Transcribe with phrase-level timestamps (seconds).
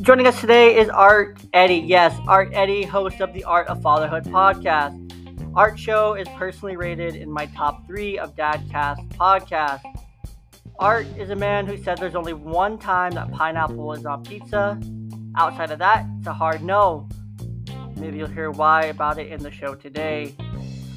[0.00, 1.76] Joining us today is Art Eddy.
[1.76, 4.98] Yes, Art Eddy, host of the Art of Fatherhood podcast.
[5.54, 9.82] Art Show is personally rated in my top three of Dadcast podcasts.
[10.78, 14.80] Art is a man who said there's only one time that pineapple is on pizza.
[15.36, 17.06] Outside of that, it's a hard no.
[17.96, 20.34] Maybe you'll hear why about it in the show today.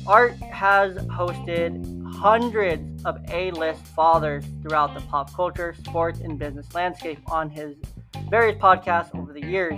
[0.08, 6.74] Art has hosted hundreds of A list fathers throughout the pop culture, sports, and business
[6.74, 7.76] landscape on his
[8.32, 9.78] various podcasts over the years.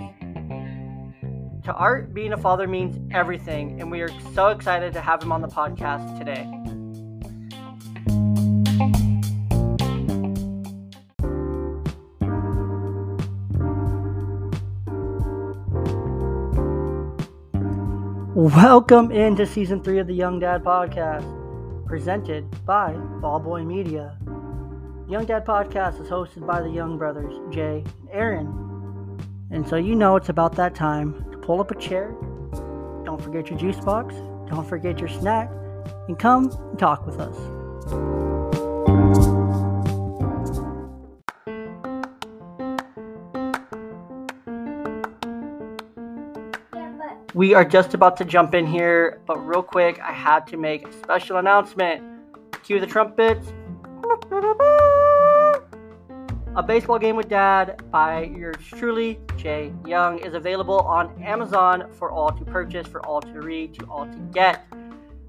[1.64, 5.32] To Art, being a father means everything, and we are so excited to have him
[5.32, 6.46] on the podcast today.
[18.34, 21.39] Welcome into season three of the Young Dad Podcast,
[21.90, 24.16] presented by Ballboy Media.
[25.08, 29.18] Young Dad Podcast is hosted by the Young brothers, Jey and Aaron.
[29.50, 32.14] And so you know it's about that time to pull up a chair,
[33.04, 34.14] don't forget your juice box,
[34.48, 35.50] don't forget your snack,
[36.06, 38.29] and come and talk with us.
[47.32, 50.88] We are just about to jump in here, but real quick, I had to make
[50.88, 52.02] a special announcement.
[52.64, 53.52] Cue the trumpets.
[56.56, 62.10] A Baseball Game with Dad by yours truly, Jey Young, is available on Amazon for
[62.10, 64.66] all to purchase, for all to read, to all to get.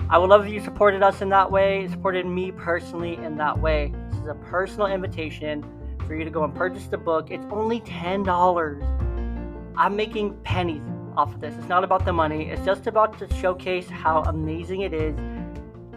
[0.09, 3.55] I would love if you supported us in that way, supported me personally in that
[3.55, 3.93] way.
[4.09, 5.63] This is a personal invitation
[6.07, 7.29] for you to go and purchase the book.
[7.29, 9.75] It's only $10.
[9.77, 10.81] I'm making pennies
[11.17, 11.55] off of this.
[11.57, 15.15] It's not about the money, it's just about to showcase how amazing it is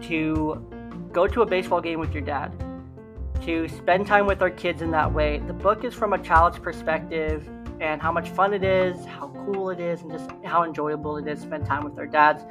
[0.07, 0.65] to
[1.11, 2.53] go to a baseball game with your dad,
[3.41, 5.39] to spend time with our kids in that way.
[5.47, 7.47] The book is from a child's perspective
[7.79, 11.27] and how much fun it is, how cool it is, and just how enjoyable it
[11.27, 12.43] is to spend time with our dads.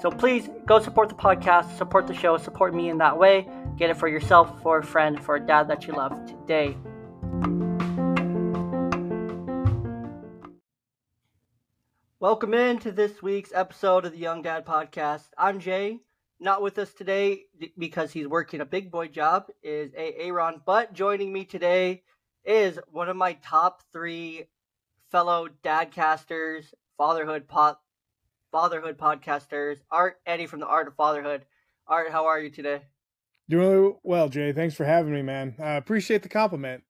[0.00, 3.48] So please go support the podcast, support the show, support me in that way.
[3.76, 6.76] Get it for yourself, for a friend, for a dad that you love today.
[12.20, 15.28] Welcome in to this week's episode of the Young Dad Podcast.
[15.38, 16.00] I'm Jey.
[16.40, 17.42] Not with us today
[17.78, 22.02] because he's working a big boy job is Aaron, but joining me today
[22.44, 24.48] is one of my top three
[25.12, 27.44] fellow dadcasters, fatherhood
[28.50, 31.46] fatherhood podcasters, Art Eddy from the Art of Fatherhood.
[31.86, 32.80] Art, how are you today?
[33.48, 34.52] Doing well, Jey.
[34.52, 35.54] Thanks for having me, man.
[35.60, 36.82] I appreciate the compliment.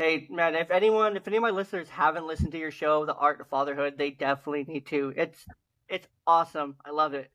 [0.00, 3.14] Hey man, if anyone, if any of my listeners haven't listened to your show, The
[3.14, 5.12] Art of Fatherhood, they definitely need to.
[5.14, 5.46] It's
[5.90, 6.76] it's awesome.
[6.82, 7.30] I love it.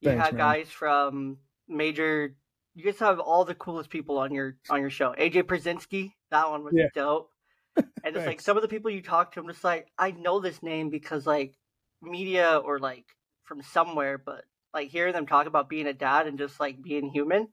[0.00, 0.38] You Thanks, have man.
[0.38, 2.36] guys from major.
[2.76, 5.12] You guys have all the coolest people on your on your show.
[5.18, 6.86] AJ Pierzynski, that one was Yeah.
[6.94, 7.32] dope.
[8.04, 10.38] And it's like some of the people you talk to, I'm just like, I know
[10.38, 11.58] this name because like
[12.00, 13.06] media or like
[13.42, 17.10] from somewhere, but like hearing them talk about being a dad and just like being
[17.10, 17.48] human,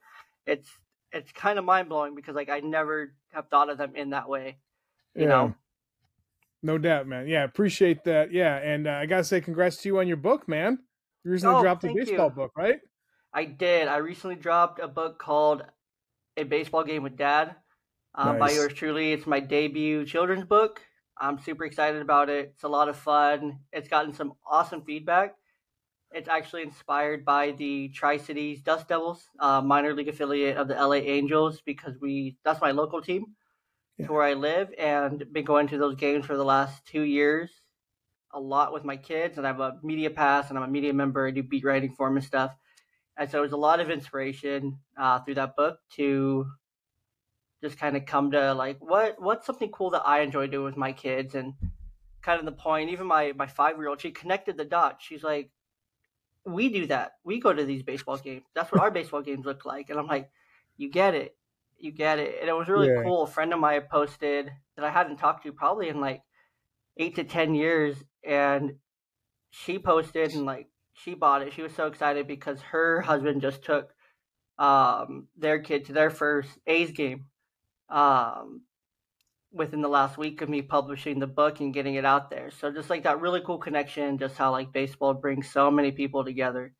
[0.45, 0.69] it's
[1.15, 4.29] it's kind of mind blowing because like I never have thought of them in that
[4.29, 4.57] way.
[5.15, 5.29] You Yeah.
[5.29, 5.55] know,
[6.63, 7.27] No doubt, man.
[7.27, 8.31] Yeah, appreciate that.
[8.31, 10.79] Yeah, and uh, I gotta say, congrats to you on your book, man.
[11.23, 12.35] You recently Oh, dropped a baseball you.
[12.35, 12.79] book, right?
[13.33, 13.87] I did.
[13.87, 15.63] I recently dropped a book called
[16.37, 17.55] A Baseball Game with Dad
[18.15, 19.13] um, by yours truly.
[19.13, 20.81] It's my debut children's book.
[21.17, 22.51] I'm super excited about it.
[22.55, 23.59] It's a lot of fun.
[23.71, 25.35] It's gotten some awesome feedback.
[26.15, 30.75] It's actually inspired by the Tri Cities Dust Devils, uh, minor league affiliate of the
[30.75, 33.35] LA Angels, because we that's my local team.
[33.97, 34.07] Yeah.
[34.07, 37.49] to where I live and been going to those games for the last two years
[38.35, 40.93] a lot with my kids and I have a media pass and I'm a media
[40.93, 41.25] member.
[41.25, 42.55] I do beat writing for them and stuff.
[43.17, 46.45] And so it was a lot of inspiration uh, through that book to
[47.63, 50.77] just kind of come to like what what's something cool that I enjoy doing with
[50.77, 51.53] my kids and
[52.21, 52.89] kind of the point.
[52.89, 55.05] Even my my five year old, she connected the dots.
[55.05, 55.49] She's like,
[56.45, 57.13] we do that.
[57.23, 58.45] We go to these baseball games.
[58.53, 59.89] That's what our baseball games look like.
[59.89, 60.31] And I'm like,
[60.77, 61.37] you get it
[61.77, 62.39] you get it.
[62.39, 63.03] And it was really Yeah.
[63.03, 63.23] cool.
[63.23, 66.23] A friend of mine posted that I hadn't talked to probably in like
[66.97, 68.79] eight to ten years, and
[69.51, 71.53] she posted and like she bought it.
[71.53, 73.93] She was so excited because her husband just took
[74.59, 77.27] um their kid to their first A's game
[77.89, 78.63] um
[79.55, 82.51] within the last week of me publishing the book and getting it out there.
[82.51, 86.25] So just like that really cool connection, just how like baseball brings so many people
[86.25, 86.75] together.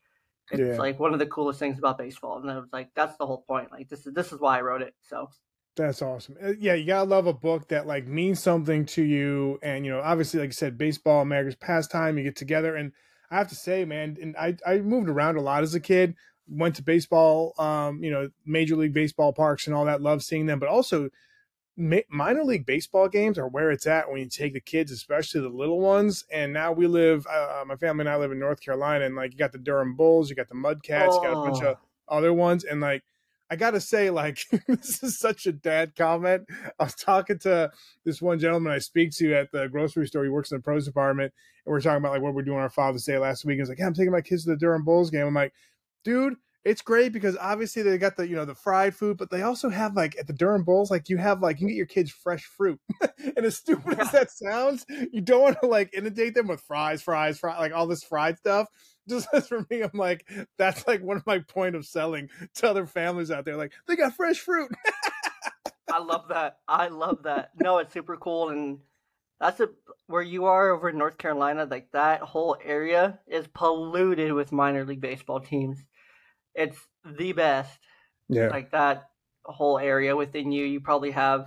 [0.50, 0.78] It's Yeah.
[0.78, 2.38] like one of the coolest things about baseball.
[2.40, 3.72] And I was like, that's the whole point.
[3.72, 4.94] Like this is this is why I wrote it.
[5.02, 5.30] So
[5.76, 6.36] That's awesome.
[6.42, 9.92] Uh, Yeah, you gotta love a book that like means something to you, and you
[9.92, 12.16] know, obviously, like you said, baseball, America's pastime.
[12.16, 12.92] You get together, and
[13.30, 16.14] I have to say, man, and I I moved around a lot as a kid.
[16.48, 20.00] went to baseball, um, you know, major league baseball parks and all that.
[20.00, 21.10] Love seeing them, but also
[21.76, 25.48] minor league baseball games are where it's at when you take the kids, especially the
[25.48, 26.24] little ones.
[26.32, 29.32] And now we live, uh, my family and I live in North Carolina, and like
[29.32, 31.22] you got the Durham Bulls, you got the Mudcats, oh.
[31.22, 32.16] you got a bunch of oh.
[32.16, 33.02] other ones, and like
[33.48, 36.46] I gotta say, like, this is such a dad comment.
[36.78, 37.70] I was talking to
[38.04, 40.24] this one gentleman I speak to at the grocery store.
[40.24, 41.32] He works in the pros department,
[41.64, 43.58] and we're talking about like what we're doing our Father's Day last week.
[43.58, 45.52] He's like, "Yeah, I'm taking my kids to the Durham Bulls game." I'm like,
[46.04, 46.34] "Dude,
[46.66, 49.68] it's great because obviously they got the you know the fried food, but they also
[49.68, 52.10] have like at the Durham Bulls, like you have like you can get your kids
[52.10, 52.80] fresh fruit.
[53.36, 57.02] and as stupid as that sounds, you don't want to like inundate them with fries,
[57.02, 58.66] fries, fries, like all this fried stuff.
[59.08, 60.28] Just as for me, I'm like
[60.58, 63.56] that's like one of my point of selling to other families out there.
[63.56, 64.72] Like they got fresh fruit.
[65.88, 66.58] I love that.
[66.66, 67.52] I love that.
[67.62, 68.80] No, it's super cool and
[69.38, 69.68] that's a
[70.08, 71.68] where you are over in North Carolina.
[71.70, 75.84] Like that whole area is polluted with minor league baseball teams
[76.56, 77.78] it's the best.
[78.28, 78.48] Yeah.
[78.48, 79.04] Like that
[79.44, 81.46] whole area within you, you probably have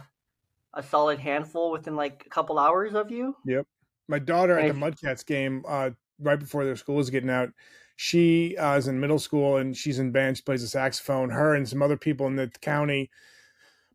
[0.74, 3.36] a solid handful within like a couple hours of you.
[3.46, 3.66] Yep.
[4.08, 7.50] My daughter at the Mudcats game, uh, right before their school is getting out,
[7.96, 10.38] she uh, is in middle school and she's in band.
[10.38, 11.30] She plays the saxophone.
[11.30, 13.10] Her and some other people in the county,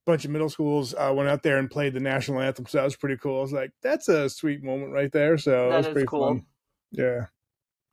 [0.05, 2.67] bunch of middle schools, uh, went out there and played the national anthem.
[2.67, 3.39] So that was pretty cool.
[3.39, 5.39] I was like, that's a sweet moment right there.
[5.39, 6.29] So that, that was pretty cool.
[6.29, 6.47] Fun.
[6.93, 7.27] Yeah.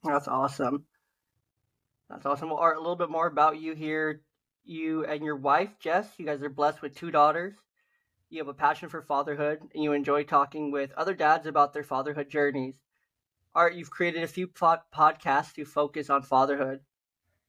[0.03, 0.85] That's awesome.
[2.11, 2.49] That's awesome.
[2.49, 4.21] Well, Art, a little bit more about you here.
[4.65, 7.55] You and your wife, Jess, you guys are blessed with two daughters.
[8.29, 11.83] You have a passion for fatherhood, and you enjoy talking with other dads about their
[11.83, 12.75] fatherhood journeys.
[13.55, 16.81] Art, you've created a few pod- podcasts to focus on fatherhood.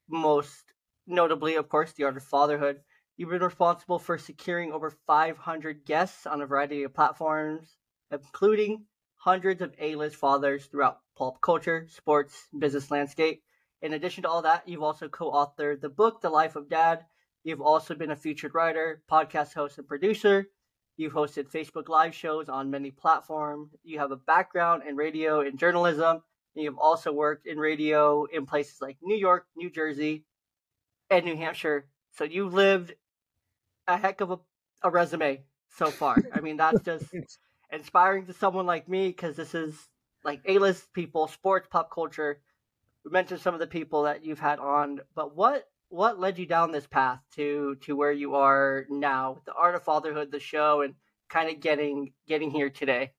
[0.08, 0.72] Most
[1.08, 2.82] notably, of course, The Art of Fatherhood.
[3.16, 7.76] You've been responsible for securing over 500 guests on a variety of platforms,
[8.12, 8.86] including
[9.16, 13.42] hundreds of A-list fathers throughout pop culture, sports, business landscape.
[13.82, 17.04] In addition to all that, you've also co authored the book, The Life of Dad.
[17.42, 20.46] You've also been a featured writer, podcast host, and producer.
[20.96, 23.74] You've hosted Facebook Live shows on many platforms.
[23.82, 26.22] You have a background in radio and journalism.
[26.54, 30.26] And you've also worked in radio in places like New York, New Jersey,
[31.10, 31.88] and New Hampshire.
[32.12, 32.94] So you've lived
[33.88, 34.38] a heck of a,
[34.84, 35.42] a resume
[35.76, 36.18] so far.
[36.32, 37.06] I mean, that's just
[37.72, 39.74] inspiring to someone like me because this is
[40.22, 42.40] like A list people, sports, pop culture
[43.04, 46.72] mentioned some of the people that you've had on, but what what led you down
[46.72, 50.82] this path to to where you are now with the art of fatherhood, the show,
[50.82, 50.94] and
[51.28, 53.12] kind of getting getting here today?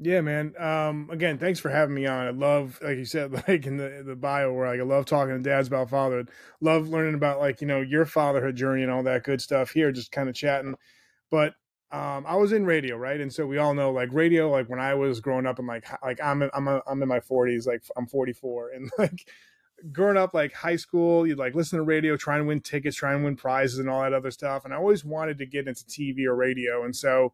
[0.00, 0.54] Yeah, man.
[0.58, 2.26] Um, again, thanks for having me on.
[2.26, 5.34] I love, like you said, like in the the bio, where like I love talking
[5.34, 6.30] to dads about fatherhood.
[6.60, 9.70] Love learning about like you know your fatherhood journey and all that good stuff.
[9.70, 10.74] Here, just kind of chatting.
[11.30, 11.54] But
[11.94, 13.20] um, I was in radio, right?
[13.20, 15.86] And so we all know like radio, like when I was growing up and like,
[16.02, 19.30] like I'm, I'm, a, I'm in my forties, like I'm 44 and like
[19.92, 23.14] growing up, like high school, you'd like listen to radio, try and win tickets, try
[23.14, 24.64] and win prizes and all that other stuff.
[24.64, 26.84] And I always wanted to get into TV or radio.
[26.84, 27.32] And so,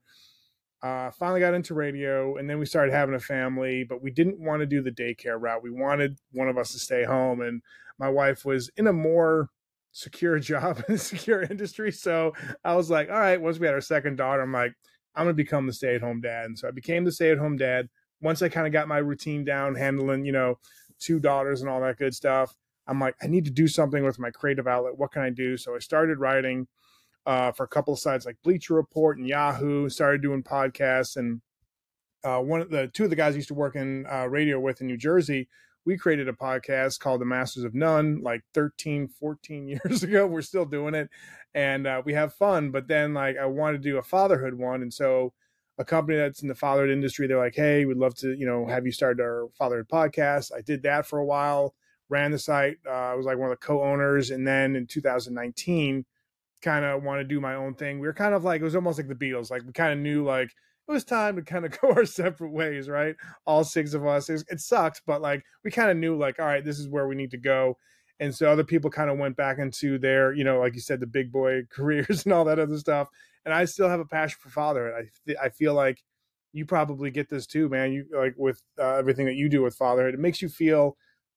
[0.82, 4.40] uh, finally got into radio and then we started having a family, but we didn't
[4.40, 5.62] want to do the daycare route.
[5.62, 7.40] We wanted one of us to stay home.
[7.40, 7.62] And
[7.98, 9.48] my wife was in a more
[9.92, 11.92] secure job in a secure industry.
[11.92, 12.32] So
[12.64, 14.74] I was like, all right, once we had our second daughter, I'm like,
[15.14, 16.46] I'm going to become the stay at home dad.
[16.46, 17.88] And so I became the stay at home dad.
[18.22, 20.58] Once I kind of got my routine down, handling, you know,
[20.98, 22.54] two daughters and all that good stuff,
[22.86, 24.98] I'm like, I need to do something with my creative outlet.
[24.98, 25.56] What can I do?
[25.56, 26.66] So I started writing
[27.26, 31.16] uh, for a couple of sites like Bleacher Report and Yahoo, started doing podcasts.
[31.16, 31.40] And
[32.24, 34.58] uh, one of the two of the guys I used to work in uh, radio
[34.58, 35.48] with in New Jersey
[35.90, 40.24] we created a podcast called the Masters of None like 13, 14 years ago.
[40.24, 41.10] We're still doing it
[41.52, 42.70] and uh, we have fun.
[42.70, 44.82] But then, like, I wanted to do a fatherhood one.
[44.82, 45.32] And so,
[45.78, 48.66] a company that's in the fatherhood industry, they're like, hey, we'd love to, you know,
[48.66, 50.52] have you start our fatherhood podcast.
[50.54, 51.74] I did that for a while,
[52.08, 52.76] ran the site.
[52.86, 54.30] Uh, I was like one of the co owners.
[54.30, 56.04] And then in 2019,
[56.62, 57.98] kind of want to do my own thing.
[57.98, 59.50] We were kind of like, it was almost like the Beatles.
[59.50, 60.50] Like, we kind of knew, like,
[60.88, 63.16] it was time to kind of go our separate ways, right?
[63.46, 64.28] All six of us.
[64.28, 67.14] It, sucked, but like we kind of knew, like, all right, this is where we
[67.14, 67.76] need to go.
[68.18, 71.00] And so other people kind of went back into their, you know, like you said,
[71.00, 73.08] the big boy careers and all that other stuff.
[73.44, 75.08] And I still have a passion for fatherhood.
[75.28, 76.02] I I feel like
[76.52, 77.92] you probably get this too, man.
[77.92, 80.96] You like with uh, everything that you do with fatherhood, it makes you feel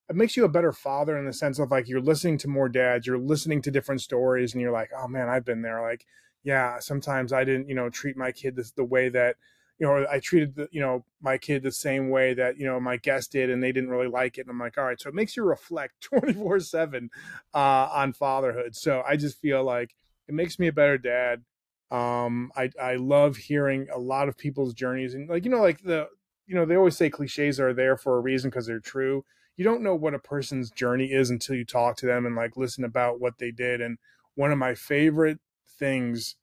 [0.10, 2.68] it makes you a better father in the sense of like you're listening to more
[2.68, 5.82] dads, you're listening to different stories, and you're like, oh man, I've been there.
[5.82, 6.06] Like
[6.44, 9.36] yeah, sometimes I didn't, you know, treat my kid this, the way that,
[9.80, 12.80] you know, I treated the, you know, my kid the same way that, you know,
[12.80, 14.42] my guest did and they didn't really like it.
[14.42, 17.10] And I'm like, all right, so it makes you reflect 24 seven,
[17.54, 18.76] uh, on fatherhood.
[18.76, 19.96] So I just feel like
[20.28, 21.44] it makes me a better dad.
[21.92, 25.84] Um, I, I love hearing a lot of people's journeys and like, you know, like
[25.84, 26.08] the,
[26.48, 29.24] you know, they always say cliches are there for a reason because they're true.
[29.56, 32.58] you don't know what a person's journey is until you talk to them and like
[32.58, 33.82] listen about what they did.
[33.82, 33.98] And
[34.36, 35.40] one of my favorite
[35.80, 36.36] things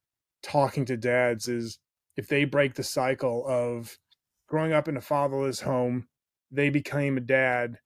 [0.43, 1.79] talking to dads is
[2.17, 3.99] if they break the cycle of
[4.49, 6.09] growing up in a fatherless home,
[6.51, 7.79] they became a dad.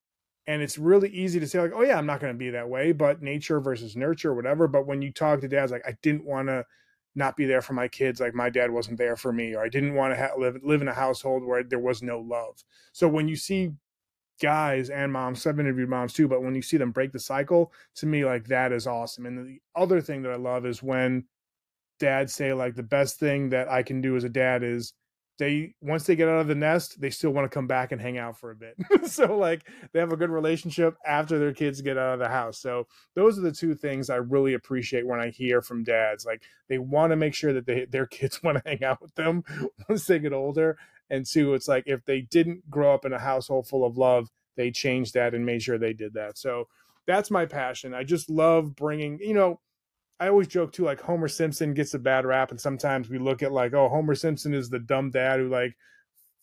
[0.46, 2.68] And it's really easy to say, like, oh, yeah, I'm not going to be that
[2.68, 4.68] way, but nature versus nurture, whatever.
[4.68, 6.64] But when you talk to dads, like, I didn't want to
[7.14, 9.68] not be there for my kids like my dad wasn't there for me or i
[9.68, 13.08] didn't want to ha- live live in a household where there was no love so
[13.08, 13.70] when you see
[14.42, 17.72] guys and moms i've interviewed moms too but when you see them break the cycle
[17.94, 21.24] to me like that is awesome and the other thing that i love is when
[21.98, 24.92] dads say like the best thing that i can do as a dad is
[25.38, 28.00] they once they get out of the nest, they still want to come back and
[28.00, 28.76] hang out for a bit.
[29.06, 32.58] so like they have a good relationship after their kids get out of the house.
[32.58, 36.24] So those are the two things I really appreciate when I hear from dads.
[36.24, 39.14] Like they want to make sure that they, their kids want to hang out with
[39.14, 39.44] them
[39.88, 40.78] once they get older.
[41.10, 44.30] And two, it's like if they didn't grow up in a household full of love,
[44.56, 46.38] they changed that and made sure they did that.
[46.38, 46.68] So
[47.06, 47.92] that's my passion.
[47.92, 49.60] I just love bringing, you know,
[50.20, 53.42] I always joke too, like Homer Simpson gets a bad rap, and sometimes we look
[53.42, 55.76] at like, oh, Homer Simpson is the dumb dad who like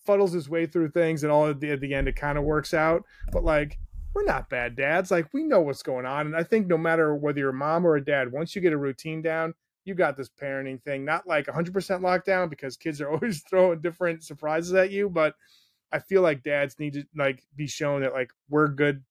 [0.08, 2.44] fuddles his way through things, and all at the, at the end it kind of
[2.44, 3.04] works out.
[3.32, 3.80] But like,
[4.14, 5.10] we're not bad dads.
[5.10, 7.86] Like, we know what's going on, and I think no matter whether you're a mom
[7.86, 9.54] or a dad, once you get a routine down,
[9.86, 11.06] you got this parenting thing.
[11.06, 15.36] Not like 100% lockdown because kids are always throwing different surprises at you, but
[15.92, 19.04] I feel like dads need to like be shown that like we're good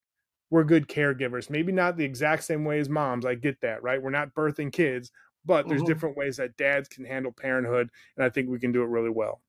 [0.51, 1.49] we're good caregivers.
[1.49, 3.25] Maybe not the exact same way as moms.
[3.25, 4.01] I get that, right?
[4.01, 5.11] We're not birthing kids,
[5.45, 5.87] but there's mm-hmm.
[5.87, 9.09] different ways that dads can handle parenthood, and I think we can do it really
[9.09, 9.41] well.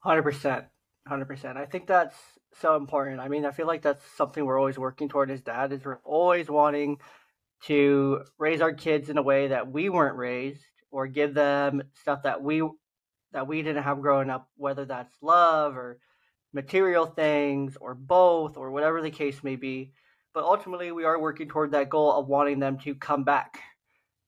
[0.00, 0.64] Hundred percent,
[1.06, 1.58] hundred percent.
[1.58, 2.16] I think that's
[2.60, 3.20] so important.
[3.20, 5.72] I mean, I feel like that's something we're always working toward as dad.
[5.72, 6.98] Is we're always wanting
[7.64, 12.22] to raise our kids in a way that we weren't raised, or give them stuff
[12.22, 12.66] that we
[13.32, 15.98] that we didn't have growing up, whether that's love or
[16.56, 19.92] material things or both or whatever the case may be.
[20.34, 23.60] But ultimately, we are working toward that goal of wanting them to come back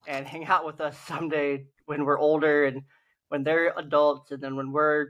[0.07, 2.83] and hang out with us someday when we're older and
[3.27, 5.07] when they're adults and then when we're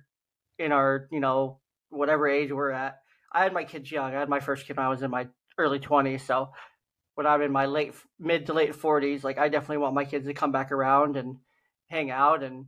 [0.57, 1.59] in our, you know,
[1.89, 2.99] whatever age we're at.
[3.31, 4.15] I had my kids young.
[4.15, 6.21] I had my first kid when I was in my early 20s.
[6.21, 6.49] So
[7.15, 10.25] when I'm in my late, mid to late 40s, like I definitely want my kids
[10.25, 11.37] to come back around and
[11.87, 12.65] hang out and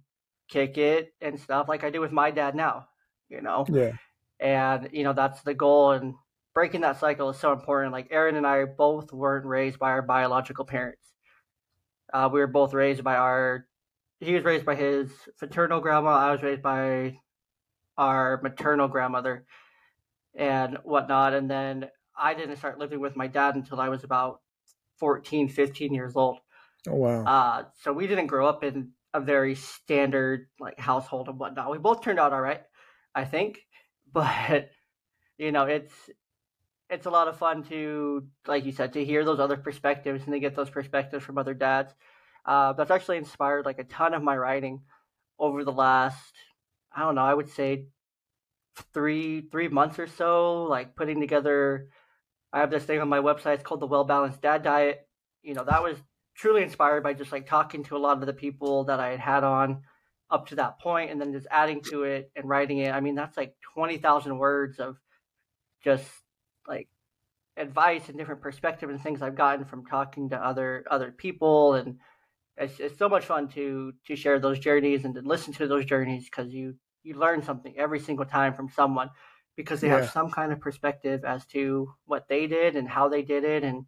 [0.49, 2.87] kick it and stuff like I do with my dad now,
[3.29, 3.65] you know?
[3.69, 3.93] Yeah
[4.41, 6.15] and you know that's the goal and
[6.53, 7.93] breaking that cycle is so important.
[7.93, 11.05] Like aaron and i both weren't raised by our biological parents.
[12.11, 13.67] Uh, we were both raised by our
[14.19, 17.17] he was raised by his paternal grandma i was raised by
[17.97, 19.45] our maternal grandmother
[20.35, 21.33] and whatnot.
[21.33, 24.41] And then i didn't start living with my dad until i was about
[24.97, 26.39] 14 15 years old.
[26.89, 27.23] Oh wow.
[27.25, 31.69] Uh, so we didn't grow up in a very standard like household and whatnot.
[31.69, 32.61] We both turned out all right
[33.13, 33.59] i think
[34.13, 34.69] but
[35.37, 35.93] you know it's
[36.89, 40.33] it's a lot of fun to like you said to hear those other perspectives and
[40.33, 41.93] to get those perspectives from other dads.
[42.45, 44.81] Uh, that's actually inspired like a ton of my writing
[45.41, 46.33] over the last
[46.93, 47.85] i don't know i would say
[48.93, 51.89] three three months or so like putting together
[52.53, 55.07] i have this thing on my website it's called the well balanced dad diet.
[55.41, 55.97] You know that was
[56.35, 59.19] truly inspired by just like talking to a lot of the people that i had
[59.19, 59.81] had on
[60.31, 62.91] up to that point and then just adding to it and writing it.
[62.91, 64.97] I mean, that's like 20,000 words of
[65.83, 66.05] just
[66.67, 66.87] like
[67.57, 71.97] advice and different perspective and things I've gotten from talking to other other people and
[72.57, 75.85] it's, it's so much fun to to share those journeys and to listen to those
[75.85, 79.09] journeys because you you learn something every single time from someone
[79.57, 79.99] because they yeah.
[79.99, 83.63] have some kind of perspective as to what they did and how they did it
[83.63, 83.85] and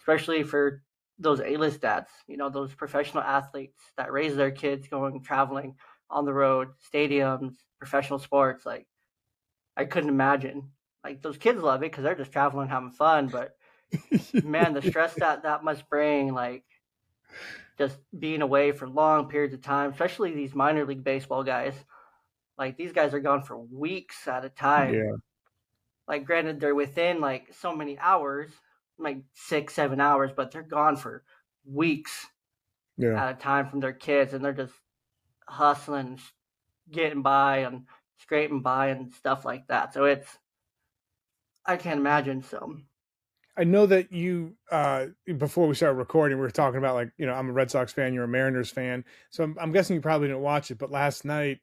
[0.00, 0.82] especially for
[1.18, 5.76] those A-list dads, you know, those professional athletes that raise their kids going traveling
[6.10, 8.66] on the road, stadiums, professional sports.
[8.66, 8.86] Like,
[9.76, 10.70] I couldn't imagine.
[11.04, 13.28] Like those kids love it because they're just traveling, having fun.
[13.28, 13.56] But
[14.42, 16.64] man, the stress that that must bring, like
[17.78, 21.74] just being away for long periods of time, especially these minor league baseball guys.
[22.58, 24.94] Like these guys are gone for weeks at a time.
[24.94, 25.12] Yeah.
[26.08, 28.50] Like, granted, they're within like so many hours,
[28.98, 31.22] like six, seven hours, but they're gone for
[31.64, 32.26] weeks
[32.96, 33.22] yeah.
[33.22, 34.74] at a time from their kids, and they're just
[35.48, 36.18] hustling,
[36.90, 37.82] getting by, and
[38.18, 39.92] scraping by, and stuff like that.
[39.94, 40.38] So it's,
[41.64, 42.42] I can't imagine.
[42.42, 42.76] So
[43.56, 45.06] I know that you, uh,
[45.38, 47.92] before we started recording, we were talking about like, you know, I'm a Red Sox
[47.92, 49.04] fan, you're a Mariners fan.
[49.30, 51.60] So I'm, I'm guessing you probably didn't watch it, but last night,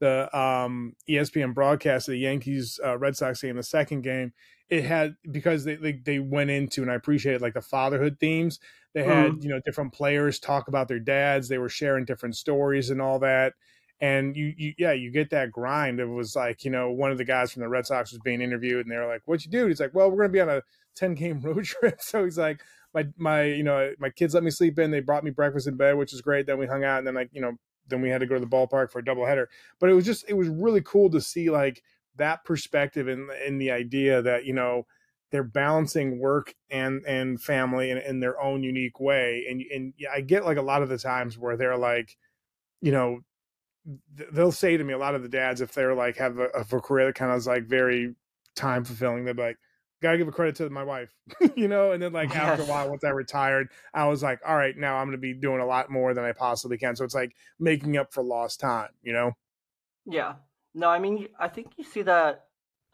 [0.00, 4.32] the um, ESPN broadcast of the Yankees uh, Red Sox game, the second game,
[4.68, 8.58] it had because they, they, they went into and I appreciated like the fatherhood themes.
[8.94, 9.42] They had mm.
[9.42, 11.48] you know different players talk about their dads.
[11.48, 13.54] They were sharing different stories and all that.
[14.00, 17.18] and you, you yeah you get that grind it was like you know one of
[17.18, 19.50] the guys from the red sox was being interviewed and they were like what you
[19.50, 20.62] do he's like well we're gonna be on a
[20.96, 22.60] 10 game road trip so he's like
[22.94, 25.76] my my you know my kids let me sleep in they brought me breakfast in
[25.76, 27.52] bed which is great then we hung out and then like you know
[27.88, 29.46] then we had to go to the ballpark for a doubleheader
[29.78, 31.82] but it was just it was really cool to see like
[32.16, 34.86] that perspective and in the idea that you know
[35.30, 40.20] they're balancing work and and family in, in their own unique way and and i
[40.20, 42.16] get like a lot of the times where they're like
[42.80, 43.20] you know
[44.32, 46.64] they'll say to me a lot of the dads if they're like have a, a
[46.64, 48.14] career that kind of is like very
[48.54, 49.58] time fulfilling they're like
[50.02, 51.14] gotta give a credit to my wife
[51.56, 52.38] you know and then like yes.
[52.42, 55.34] after a while once i retired i was like all right now i'm gonna be
[55.34, 58.60] doing a lot more than i possibly can so it's like making up for lost
[58.60, 59.32] time you know
[60.04, 60.34] yeah
[60.76, 62.44] no i mean i think you see that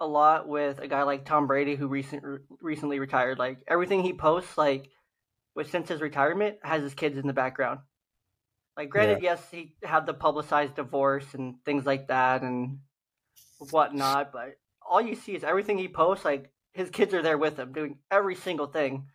[0.00, 2.22] a lot with a guy like tom brady who recent
[2.62, 4.88] recently retired like everything he posts like
[5.54, 7.80] with since his retirement has his kids in the background
[8.76, 9.32] like, granted, yeah.
[9.32, 12.78] yes, he had the publicized divorce and things like that and
[13.70, 14.56] whatnot, but
[14.88, 16.24] all you see is everything he posts.
[16.24, 19.08] Like, his kids are there with him, doing every single thing,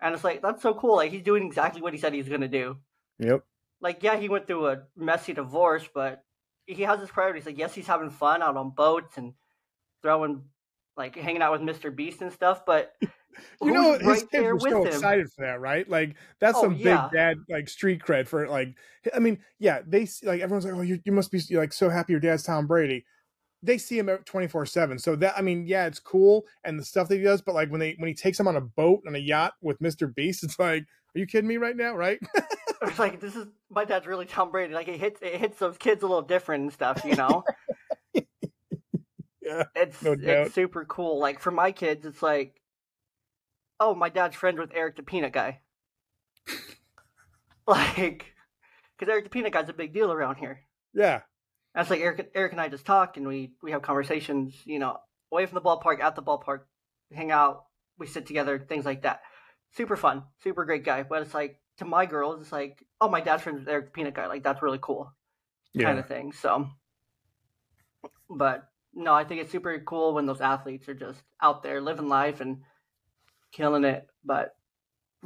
[0.00, 0.96] and it's like that's so cool.
[0.96, 2.78] Like, he's doing exactly what he said he's gonna do.
[3.20, 3.44] Yep.
[3.80, 6.24] Like, yeah, he went through a messy divorce, but
[6.74, 7.46] he has his priorities.
[7.46, 9.34] Like, yes, he's having fun out on boats and
[10.02, 10.42] throwing,
[10.96, 11.94] like, hanging out with Mr.
[11.94, 12.94] Beast and stuff, but
[13.62, 14.88] you know his right kids were so him.
[14.88, 17.02] excited for that right like that's oh, some yeah.
[17.02, 18.74] big dad like street cred for like
[19.14, 22.12] i mean yeah they like everyone's like oh you, you must be like so happy
[22.12, 23.04] your dad's tom brady
[23.62, 27.08] they see him 24 7 so that i mean yeah it's cool and the stuff
[27.08, 29.14] that he does but like when they when he takes him on a boat on
[29.14, 32.18] a yacht with mr beast it's like are you kidding me right now right
[32.82, 35.78] it's like this is my dad's really tom brady like it hits it hits those
[35.78, 37.44] kids a little different and stuff you know
[38.14, 42.60] yeah it's no it's super cool like for my kids it's like
[43.80, 45.60] oh, my dad's friends with Eric the Peanut Guy.
[47.66, 48.34] like,
[48.96, 50.60] because Eric the Peanut Guy's a big deal around here.
[50.92, 51.22] Yeah.
[51.74, 54.98] That's like Eric, Eric and I just talk and we we have conversations, you know,
[55.32, 56.62] away from the ballpark, at the ballpark,
[57.12, 57.64] hang out,
[57.96, 59.20] we sit together, things like that.
[59.76, 61.04] Super fun, super great guy.
[61.04, 64.14] But it's like to my girls, it's like, oh, my dad's friends with Eric Peanut
[64.14, 64.26] Guy.
[64.26, 65.12] Like that's really cool,
[65.72, 65.86] yeah.
[65.86, 66.32] kind of thing.
[66.32, 66.68] So,
[68.28, 72.08] but no, I think it's super cool when those athletes are just out there living
[72.08, 72.58] life and
[73.50, 74.06] killing it.
[74.24, 74.54] But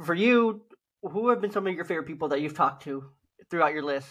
[0.03, 0.61] for you,
[1.01, 3.03] who have been some of your favorite people that you've talked to
[3.49, 4.07] throughout your list,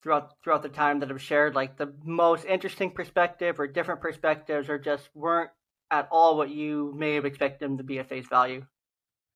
[0.00, 4.68] throughout throughout the time that have shared like the most interesting perspective or different perspectives,
[4.68, 5.50] or just weren't
[5.90, 8.64] at all what you may have expected them to be at face value?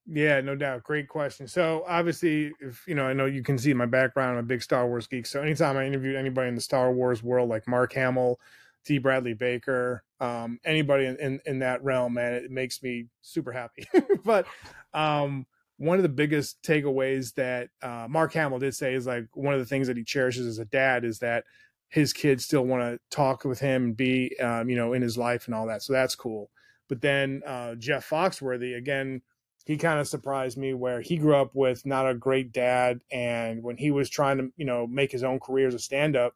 [0.06, 0.82] Yeah, no doubt.
[0.82, 1.46] Great question.
[1.46, 4.32] So obviously, if you know, I know you can see my background.
[4.32, 5.26] I'm a big Star Wars geek.
[5.26, 8.40] So anytime I interviewed anybody in the Star Wars world, like Mark Hamill,
[8.84, 13.52] Dee Bradley Baker, um, anybody in, in, in, that realm, man, it makes me super
[13.52, 13.86] happy.
[14.24, 14.46] but
[14.92, 19.54] um, one of the biggest takeaways that uh, Mark Hamill did say is like one
[19.54, 21.44] of the things that he cherishes as a dad is that
[21.88, 25.16] his kids still want to talk with him and be, um, you know, in his
[25.16, 25.82] life and all that.
[25.82, 26.50] So that's cool.
[26.88, 29.22] But then uh, Jeff Foxworthy, again,
[29.64, 33.00] he kind of surprised me where he grew up with not a great dad.
[33.12, 36.16] And when he was trying to, you know, make his own career as a stand
[36.16, 36.34] up,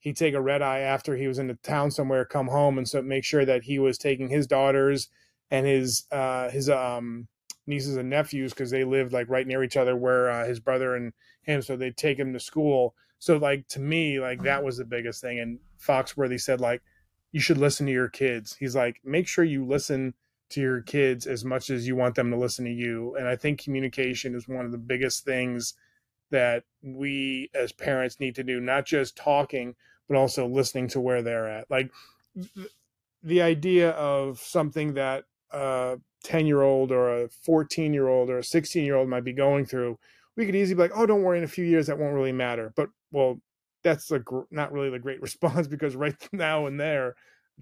[0.00, 2.88] he'd take a red eye after he was in the town somewhere, come home, and
[2.88, 5.08] so make sure that he was taking his daughters
[5.50, 7.26] and his uh, his um,
[7.66, 10.94] nieces and nephews because they lived like right near each other, where uh, his brother
[10.94, 12.94] and him, so they'd take him to school.
[13.18, 15.40] So like to me, like that was the biggest thing.
[15.40, 16.82] And Foxworthy said like
[17.32, 18.56] you should listen to your kids.
[18.56, 20.14] He's like make sure you listen
[20.50, 23.14] to your kids as much as you want them to listen to you.
[23.16, 25.74] And I think communication is one of the biggest things
[26.30, 29.74] that we as parents need to do, not just talking,
[30.08, 31.70] but also listening to where they're at.
[31.70, 31.90] Like
[33.22, 38.38] the idea of something that a 10 year old or a 14 year old or
[38.38, 39.98] a 16 year old might be going through,
[40.36, 42.32] we could easily be like, oh, don't worry, in a few years that won't really
[42.32, 42.72] matter.
[42.76, 43.40] But, well,
[43.82, 47.14] that's a gr- not really the great response because right now and there,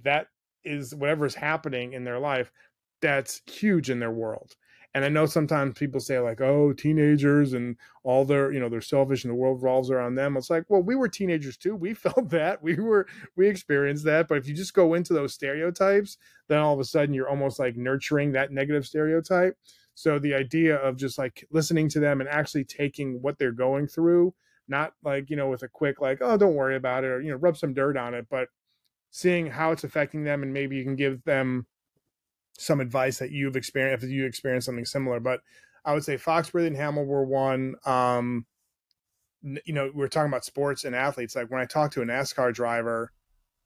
[0.03, 0.29] that
[0.65, 2.51] is whatever's happening in their life,
[3.01, 4.57] that's huge in their world.
[4.95, 8.81] And I know sometimes people say like, "Oh, teenagers and all their, you know, they're
[8.81, 11.77] selfish and the world revolves around them." It's like, well, we were teenagers too.
[11.77, 12.63] We felt that.
[12.63, 13.07] We were
[13.37, 14.27] we experienced that.
[14.29, 16.17] But if you just go into those stereotypes,
[16.49, 19.59] then all of a sudden you're almost like nurturing that negative stereotype.
[19.95, 23.87] So the idea of just like listening to them and actually taking what they're going
[23.89, 24.35] through,
[24.69, 27.31] not like, you know, with a quick like, "Oh, don't worry about it," or you
[27.31, 28.49] know, rub some dirt on it, but
[29.11, 31.67] seeing how it's affecting them and maybe you can give them
[32.59, 35.21] some advice that you've experienced if you experienced something similar.
[35.21, 35.41] But
[35.85, 37.75] I would say Foxworthy and Hamill were one.
[37.85, 38.47] Um,
[39.65, 41.37] you know, we are talking about sports and athletes.
[41.37, 43.13] Like when I talk to a NASCAR driver,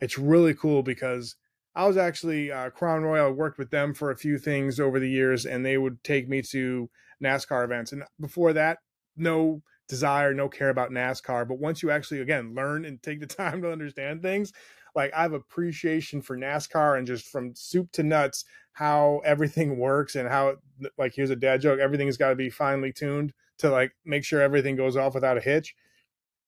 [0.01, 1.37] it's really cool because
[1.75, 3.33] I was actually uh, Crown Royal.
[3.33, 6.43] worked with them for a few things over the years, and they would take me
[6.51, 6.91] to
[7.23, 7.93] NASCAR events.
[7.93, 8.79] And before that,
[9.17, 11.47] no desire, no care about NASCAR.
[11.47, 14.53] But once you actually, again, learn and take the time to understand things,
[14.95, 18.45] like I have appreciation for NASCAR and just from soup to nuts
[18.81, 20.57] how everything works and how
[20.97, 24.41] like here's a dad joke everything's got to be finely tuned to like make sure
[24.41, 25.75] everything goes off without a hitch.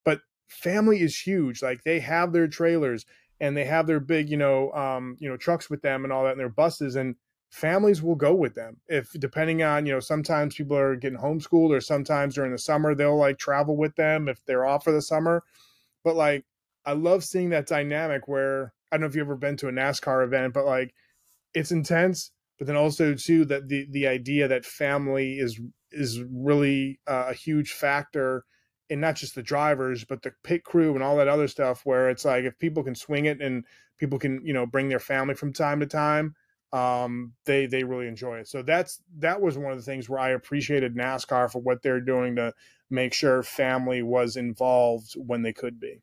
[0.04, 3.04] But family is huge like they have their trailers
[3.38, 6.24] and they have their big you know um you know trucks with them and all
[6.24, 7.16] that and their buses and
[7.50, 8.78] families will go with them.
[8.88, 12.94] If depending on you know sometimes people are getting homeschooled or sometimes during the summer
[12.94, 15.44] they'll like travel with them if they're off for the summer.
[16.02, 16.46] But like
[16.84, 19.72] i love seeing that dynamic where i don't know if you've ever been to a
[19.72, 20.92] nascar event but like
[21.54, 25.60] it's intense but then also too that the the idea that family is
[25.90, 28.44] is really uh, a huge factor
[28.88, 32.08] in not just the drivers but the pit crew and all that other stuff where
[32.08, 33.64] it's like if people can swing it and
[33.98, 36.34] people can you know bring their family from time to time
[36.72, 38.48] um, they they really enjoy it.
[38.48, 42.00] So that's that was one of the things where I appreciated NASCAR for what they're
[42.00, 42.52] doing to
[42.90, 46.02] make sure family was involved when they could be.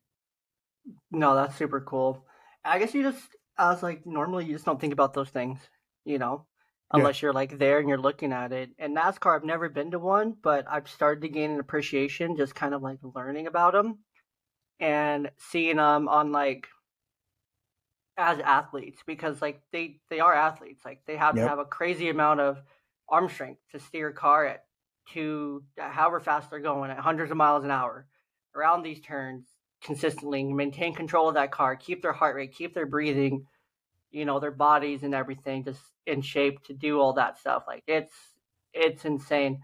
[1.11, 2.25] No, that's super cool.
[2.63, 5.59] I guess you just I was like normally you just don't think about those things,
[6.05, 6.45] you know,
[6.91, 7.27] unless yeah.
[7.27, 8.69] you're like there and you're looking at it.
[8.79, 12.55] And NASCAR, I've never been to one, but I've started to gain an appreciation just
[12.55, 13.99] kind of like learning about them
[14.79, 16.67] and seeing them on like
[18.17, 21.45] as athletes because like they they are athletes like they have yep.
[21.45, 22.61] to have a crazy amount of
[23.07, 24.65] arm strength to steer a car at
[25.13, 28.07] to however fast they're going at hundreds of miles an hour
[28.55, 29.45] around these turns
[29.81, 33.45] consistently maintain control of that car keep their heart rate keep their breathing
[34.11, 37.83] you know their bodies and everything just in shape to do all that stuff like
[37.87, 38.13] it's
[38.73, 39.59] it's insane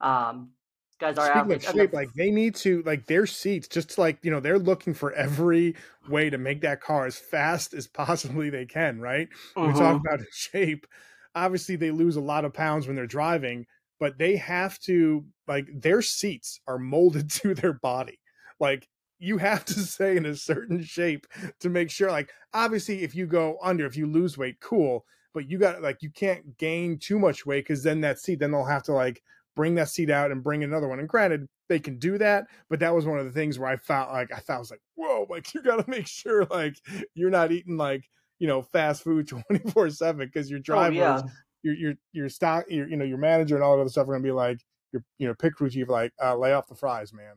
[0.00, 0.50] um
[0.98, 4.30] guys are Speaking of shape, like they need to like their seats, just like you
[4.30, 5.76] know, they're looking for every
[6.08, 9.00] way to make that car as fast as possibly they can.
[9.00, 9.28] Right?
[9.56, 9.66] Mm-hmm.
[9.66, 10.06] We talk mm-hmm.
[10.06, 10.86] about shape.
[11.34, 13.66] Obviously, they lose a lot of pounds when they're driving,
[14.00, 18.18] but they have to like their seats are molded to their body.
[18.60, 18.88] Like
[19.18, 21.26] you have to stay in a certain shape
[21.60, 22.10] to make sure.
[22.10, 25.04] Like obviously, if you go under, if you lose weight, cool.
[25.34, 28.50] But you got like you can't gain too much weight because then that seat, then
[28.50, 29.22] they'll have to like
[29.54, 31.00] bring that seat out and bring another one.
[31.00, 33.76] And granted, they can do that, but that was one of the things where I
[33.76, 36.76] felt like I thought I was like, whoa, like you got to make sure like
[37.14, 41.22] you're not eating like you know fast food 24 seven because your drivers, oh, yeah.
[41.62, 44.12] your your your stock, your you know your manager and all that other stuff are
[44.12, 44.60] gonna be like
[44.92, 47.34] your you know pit crew chief like uh, lay off the fries, man.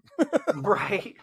[0.64, 1.16] right,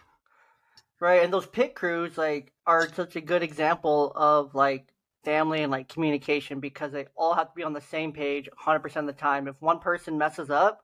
[0.99, 4.87] right, and those pit crews like are such a good example of like
[5.23, 8.95] family and like communication because they all have to be on the same page 100%
[8.95, 9.47] of the time.
[9.47, 10.81] If one person messes up,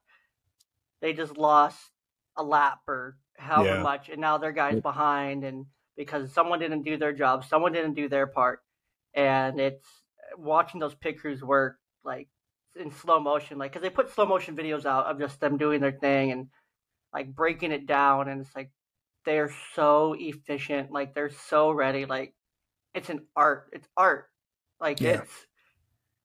[1.01, 1.79] they just lost
[2.37, 3.83] a lap or however yeah.
[3.83, 5.65] much, and now their guy's behind, and
[5.97, 8.61] because someone didn't do their job, someone didn't do their part,
[9.13, 9.87] and it's
[10.37, 12.27] watching those pit crews work like
[12.75, 15.81] in slow motion, like because they put slow motion videos out of just them doing
[15.81, 16.47] their thing and
[17.13, 18.71] like breaking it down, and it's like
[19.25, 22.33] they're so efficient, like they're so ready, like
[22.93, 24.29] it's an art, it's art,
[24.79, 25.21] like yeah.
[25.21, 25.31] it's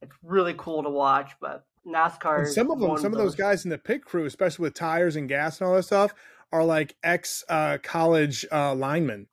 [0.03, 2.39] it's really cool to watch, but NASCAR.
[2.39, 5.17] And some of them, some of those guys in the pit crew, especially with tires
[5.17, 6.15] and gas and all that stuff,
[6.53, 9.27] are like ex uh, college uh, linemen.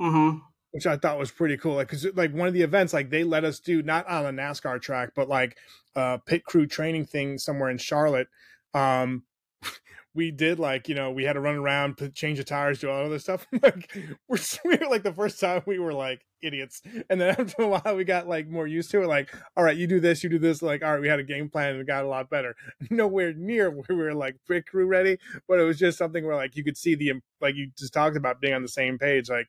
[0.00, 0.38] Mm-hmm.
[0.72, 1.76] Which I thought was pretty cool.
[1.76, 4.42] Like, cause like one of the events, like they let us do not on a
[4.42, 5.56] NASCAR track, but like
[5.94, 8.28] a pit crew training thing somewhere in Charlotte.
[8.74, 9.22] Um,
[10.16, 13.04] we did like you know we had to run around change the tires do all
[13.04, 13.46] other stuff.
[13.62, 13.94] Like
[14.28, 16.82] we're, we were like the first time we were like idiots.
[17.10, 19.76] And then after a while we got like more used to it like all right
[19.76, 21.80] you do this you do this like all right we had a game plan and
[21.80, 22.56] it got a lot better.
[22.90, 26.36] Nowhere near where we were like pit crew ready but it was just something where
[26.36, 29.28] like you could see the like you just talked about being on the same page
[29.28, 29.48] like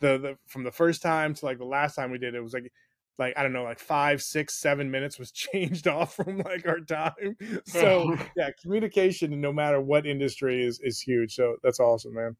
[0.00, 2.54] the, the from the first time to like the last time we did it was
[2.54, 2.72] like
[3.20, 6.80] like I don't know, like five, six, seven minutes was changed off from like our
[6.80, 7.36] time.
[7.66, 11.34] So yeah, communication, no matter what industry, is is huge.
[11.34, 12.36] So that's awesome, man.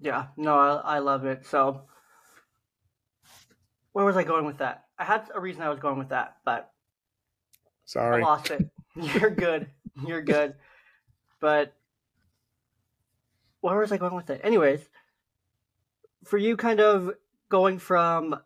[0.00, 1.44] Yeah, no, I, I love it.
[1.44, 1.82] So
[3.92, 4.84] where was I going with that?
[4.98, 6.70] I had a reason I was going with that, but
[7.84, 8.70] sorry, I lost it.
[8.96, 9.66] You're good.
[10.06, 10.54] You're good.
[11.40, 11.74] But
[13.60, 14.40] where was I going with it?
[14.44, 14.80] Anyways,
[16.24, 17.10] for you, kind of
[17.48, 18.36] going from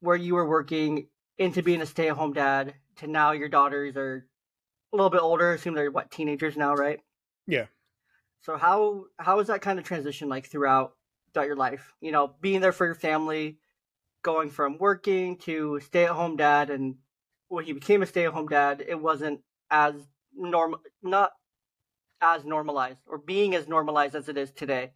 [0.00, 1.08] where you were working
[1.38, 4.26] into being a stay-at-home dad to now your daughters are
[4.92, 5.52] a little bit older.
[5.52, 7.00] I assume they're what teenagers now, right?
[7.46, 7.66] Yeah.
[8.40, 10.94] So how how is that kind of transition like throughout
[11.32, 11.94] throughout your life?
[12.00, 13.58] You know, being there for your family,
[14.22, 16.96] going from working to stay-at-home dad, and
[17.48, 19.94] when he became a stay-at-home dad, it wasn't as
[20.34, 21.32] normal, not
[22.20, 24.92] as normalized or being as normalized as it is today.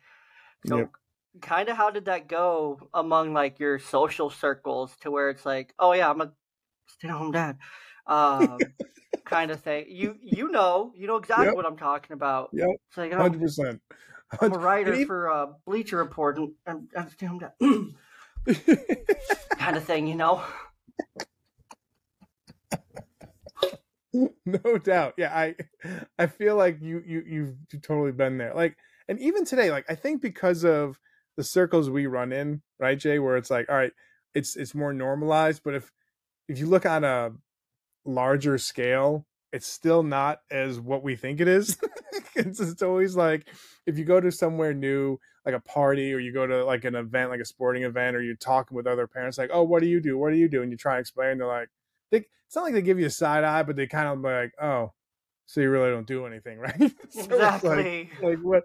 [0.66, 0.90] So yep
[1.40, 5.74] kind of how did that go among like your social circles to where it's like,
[5.78, 6.32] oh yeah, I'm a
[6.86, 7.58] stay-at-home dad,
[8.06, 8.58] um,
[9.24, 9.86] kind of thing.
[9.88, 11.56] You you know you know exactly yep.
[11.56, 12.50] what I'm talking about.
[12.52, 13.80] Yep, hundred percent,
[14.40, 17.94] I'm a writer even, for a Bleacher Report and, and, and
[19.58, 20.42] kind of thing, you know.
[24.44, 25.14] no doubt.
[25.16, 25.54] Yeah, I
[26.18, 28.54] I feel like you you you've totally been there.
[28.54, 28.76] Like,
[29.08, 30.98] and even today, like I think because of
[31.36, 33.92] the circles we run in, right, Jey, where it's like, all right,
[34.34, 35.62] it's it's more normalized.
[35.64, 35.92] But if
[36.48, 37.32] if you look on a
[38.04, 41.78] larger scale, it's still not as what we think it is.
[42.34, 43.46] it's, it's always like
[43.86, 46.94] if you go to somewhere new, like a party, or you go to like an
[46.94, 49.88] event, like a sporting event, or you're talking with other parents, like, oh, what do
[49.88, 50.18] you do?
[50.18, 50.62] What do you do?
[50.62, 51.68] And you try and explain, they're like,
[52.10, 54.52] they, it's not like they give you a side eye, but they kind of like,
[54.60, 54.92] oh,
[55.46, 56.92] so you really don't do anything, right?
[57.10, 58.10] so exactly.
[58.20, 58.64] Like, like, what?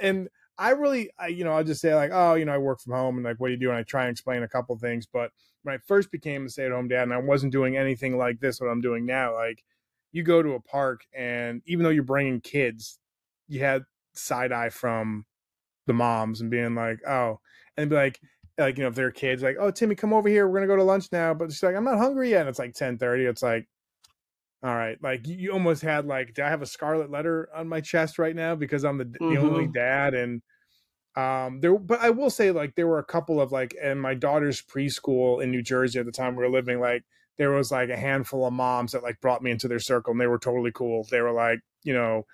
[0.00, 2.80] And I really, I, you know, I'll just say like, oh, you know, I work
[2.80, 3.70] from home and like, what do you do?
[3.70, 5.06] And I try and explain a couple things.
[5.06, 5.30] But
[5.62, 8.40] when I first became a stay at home dad and I wasn't doing anything like
[8.40, 9.64] this, what I'm doing now, like
[10.12, 12.98] you go to a park and even though you're bringing kids,
[13.48, 13.82] you had
[14.14, 15.24] side eye from
[15.86, 17.40] the moms and being like, oh,
[17.76, 18.20] and be like,
[18.56, 20.76] like you know, if they're kids, like, oh, Timmy, come over here, we're gonna go
[20.76, 21.34] to lunch now.
[21.34, 22.42] But she's like, I'm not hungry yet.
[22.42, 23.24] And it's like ten thirty.
[23.24, 23.66] It's like,
[24.64, 27.80] all right, like you, almost had like, do I have a scarlet letter on my
[27.80, 29.34] chest right now because I'm the, mm-hmm.
[29.34, 30.42] the only dad and
[31.16, 34.14] um there but i will say like there were a couple of like in my
[34.14, 37.04] daughter's preschool in new jersey at the time we were living like
[37.38, 40.20] there was like a handful of moms that like brought me into their circle and
[40.20, 42.24] they were totally cool they were like you know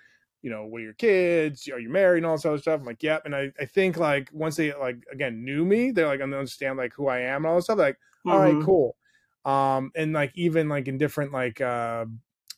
[0.41, 1.67] you know, what are your kids?
[1.69, 2.79] Are you married and all this other stuff?
[2.79, 3.23] I'm like, yep.
[3.25, 6.77] And I, I think like once they like again knew me, they're like i understand
[6.77, 7.77] like who I am and all this stuff.
[7.77, 8.57] Like, all mm-hmm.
[8.57, 8.95] right, cool.
[9.45, 12.05] Um, and like even like in different like uh,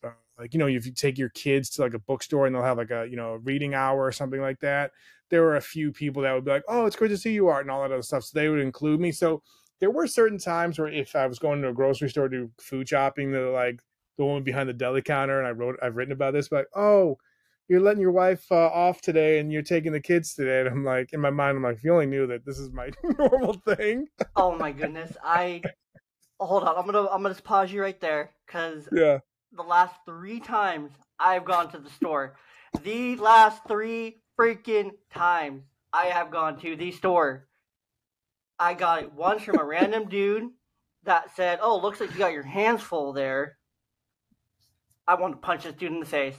[0.04, 2.64] uh, like you know, if you take your kids to like a bookstore and they'll
[2.64, 4.92] have like a you know a reading hour or something like that,
[5.30, 7.48] there were a few people that would be like, oh, it's great to see you,
[7.48, 8.24] Art, and all that other stuff.
[8.24, 9.12] So they would include me.
[9.12, 9.42] So
[9.80, 12.52] there were certain times where if I was going to a grocery store to do
[12.60, 13.80] food shopping, the like
[14.18, 17.18] the woman behind the deli counter, and I wrote I've written about this, but oh
[17.70, 20.84] you're letting your wife uh, off today and you're taking the kids today and i'm
[20.84, 23.54] like in my mind i'm like if you only knew that this is my normal
[23.54, 25.62] thing oh my goodness i
[26.40, 29.20] hold on i'm gonna i'm gonna pause you right there because yeah
[29.52, 32.36] the last three times i've gone to the store
[32.84, 37.48] the last three freaking times i have gone to the store
[38.60, 40.50] i got it once from a random dude
[41.04, 43.58] that said oh looks like you got your hands full there
[45.08, 46.36] i want to punch this dude in the face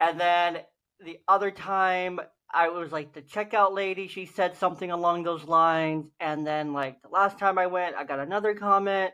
[0.00, 0.58] and then
[1.04, 2.20] the other time
[2.52, 6.06] I was like the checkout lady, she said something along those lines.
[6.20, 9.12] And then like the last time I went, I got another comment.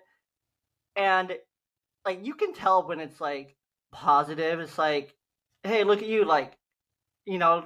[0.96, 1.36] And
[2.04, 3.56] like you can tell when it's like
[3.92, 4.60] positive.
[4.60, 5.14] It's like,
[5.62, 6.52] hey, look at you, like,
[7.24, 7.64] you know,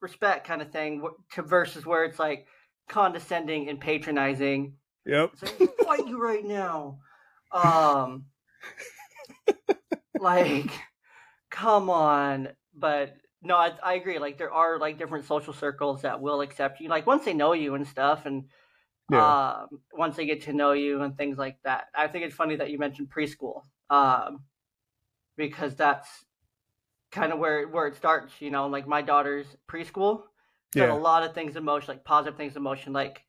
[0.00, 2.46] respect kind of thing, to versus where it's like
[2.88, 4.74] condescending and patronizing.
[5.06, 5.30] Yep.
[5.32, 6.98] It's like, fight you right now.
[7.52, 8.26] Um,
[10.20, 10.70] like
[11.54, 12.48] come on.
[12.76, 14.18] But no, I, I agree.
[14.18, 16.88] Like there are like different social circles that will accept you.
[16.88, 18.44] Like once they know you and stuff, and
[19.10, 19.56] yeah.
[19.62, 21.86] um, once they get to know you and things like that.
[21.94, 24.40] I think it's funny that you mentioned preschool, um,
[25.36, 26.08] because that's
[27.10, 28.32] kind of where where it starts.
[28.40, 30.22] You know, like my daughter's preschool.
[30.74, 30.92] Yeah.
[30.92, 32.92] a lot of things in motion, like positive things in motion.
[32.92, 33.24] Like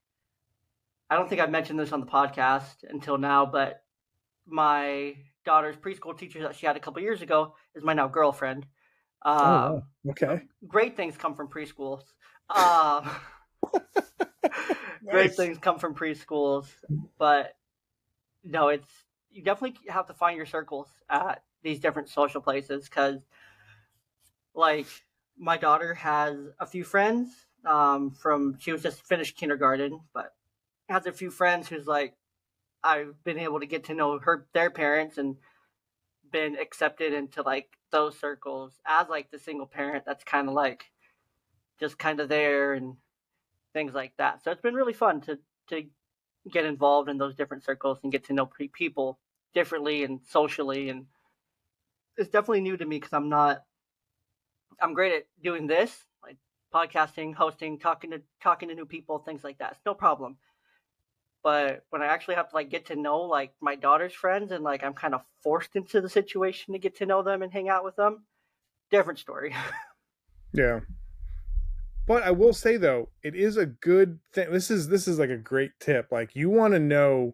[1.09, 3.83] I don't think I've mentioned this on the podcast until now, but
[4.47, 8.65] my daughter's preschool teacher that she had a couple years ago is my now girlfriend.
[9.23, 10.41] Oh, um, oh, okay.
[10.67, 12.01] Great things come from preschools.
[12.49, 13.09] Um,
[15.05, 15.13] nice.
[15.13, 16.67] Great things come from preschools,
[17.17, 17.55] but
[18.43, 18.89] no, it's
[19.31, 23.21] you definitely have to find your circles at these different social places because,
[24.53, 24.87] like,
[25.37, 27.29] my daughter has a few friends
[27.65, 30.33] um, from she was just finished kindergarten, but
[30.89, 32.15] has a few friends who's like
[32.83, 35.37] I've been able to get to know her their parents and
[36.31, 40.85] been accepted into like those circles as like the single parent that's kind of like
[41.79, 42.95] just kind of there and
[43.75, 44.41] things like that.
[44.41, 45.83] So it's been really fun to to
[46.49, 49.19] get involved in those different circles and get to know people
[49.53, 51.05] differently and socially and
[52.17, 53.63] it's definitely new to me because I'm not
[54.81, 55.91] I'm great at doing this
[56.23, 56.37] like
[56.73, 59.73] podcasting, hosting, talking to talking to new people, things like that.
[59.73, 60.37] It's no problem
[61.45, 64.63] but when I actually have to like get to know like my daughter's friends and
[64.63, 67.69] like I'm kind of forced into the situation to get to know them and hang
[67.69, 68.23] out with them,
[68.89, 69.53] different story.
[70.53, 70.79] yeah.
[72.07, 74.51] But I will say though, it is a good thing.
[74.51, 76.11] This is this is like a great tip.
[76.11, 77.33] Like you want to know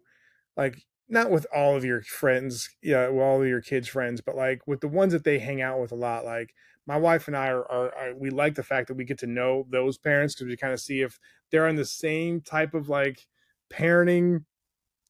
[0.56, 4.36] like not with all of your friends, yeah, with all of your kids' friends, but
[4.36, 6.24] like with the ones that they hang out with a lot.
[6.24, 6.54] Like
[6.86, 9.26] my wife and I are, are, are we like the fact that we get to
[9.26, 11.18] know those parents because we kind of see if
[11.50, 13.26] they're in the same type of like
[13.72, 14.44] parenting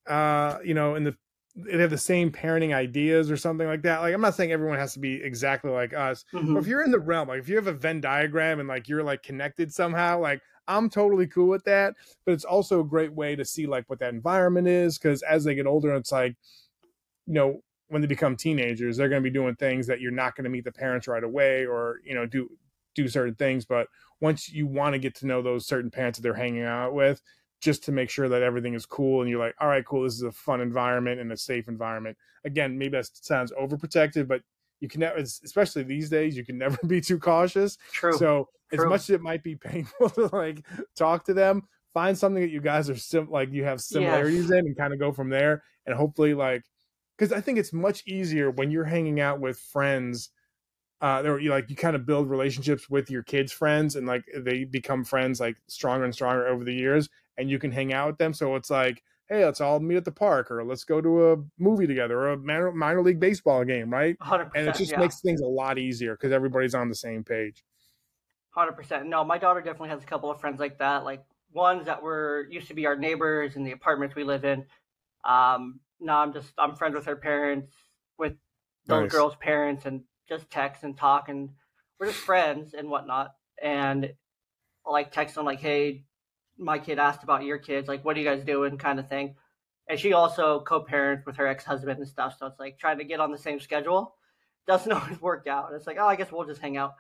[0.09, 1.17] uh you know in the
[1.55, 4.01] they have the same parenting ideas or something like that.
[4.01, 6.55] Like I'm not saying everyone has to be exactly like us, mm-hmm.
[6.55, 8.89] but if you're in the realm, like if you have a Venn diagram and like
[8.89, 11.95] you're like connected somehow, like I'm totally cool with that.
[12.25, 15.45] But it's also a great way to see like what that environment is because as
[15.45, 16.37] they get older, it's like,
[17.27, 20.35] you know, when they become teenagers, they're going to be doing things that you're not
[20.35, 22.49] going to meet the parents right away or you know do
[22.95, 23.67] do certain things.
[23.67, 23.89] But
[24.21, 27.21] once you want to get to know those certain parents that they're hanging out with,
[27.63, 30.15] just to make sure that everything is cool and you're like, all right, cool, this
[30.15, 32.19] is a fun environment and a safe environment.
[32.45, 34.43] Again, maybe that sounds overprotective, but
[34.81, 37.79] you can never, especially these days, you can never be too cautious.
[37.93, 38.15] True.
[38.15, 38.85] So True.
[38.85, 41.63] as much as it might be painful to like talk to them,
[41.95, 44.59] find something that you guys are sim like you have similarities yes.
[44.59, 45.63] in and kind of go from there.
[45.87, 46.65] And hopefully like,
[47.17, 50.31] cause I think it's much easier when you're hanging out with friends
[51.01, 54.23] uh, or you like you kind of build relationships with your kids' friends, and like
[54.37, 58.09] they become friends like stronger and stronger over the years and you can hang out
[58.09, 58.35] with them.
[58.35, 61.37] So it's like, hey, let's all meet at the park or let's go to a
[61.59, 64.17] movie together or a minor, minor league baseball game, right?
[64.55, 65.01] And it just yeah.
[65.01, 67.65] makes things a lot easier because everybody's on the same page.
[68.51, 69.07] Hundred percent.
[69.07, 71.05] No, my daughter definitely has a couple of friends like that.
[71.05, 74.67] Like ones that were used to be our neighbors in the apartments we live in.
[75.25, 77.73] Um, now I'm just I'm friends with her parents,
[78.19, 78.35] with
[78.87, 79.13] those nice.
[79.13, 81.51] girls' parents, and just text and talk, and
[81.99, 83.35] we're just friends and whatnot.
[83.63, 84.13] And
[84.87, 86.05] I like text them like, hey,
[86.59, 89.35] my kid asked about your kids, like, what are you guys doing, kind of thing.
[89.89, 93.21] And she also co-parents with her ex-husband and stuff, so it's like trying to get
[93.21, 94.15] on the same schedule
[94.67, 95.71] doesn't always work out.
[95.75, 96.95] It's like, oh, I guess we'll just hang out.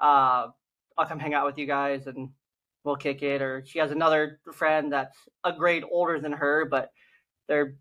[0.00, 0.48] Uh,
[0.96, 2.30] I'll come hang out with you guys and
[2.84, 3.42] we'll kick it.
[3.42, 6.90] Or she has another friend that's a grade older than her, but
[7.48, 7.76] they're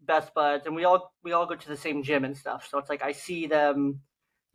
[0.00, 2.68] best buds, and we all we all go to the same gym and stuff.
[2.70, 4.00] So it's like I see them.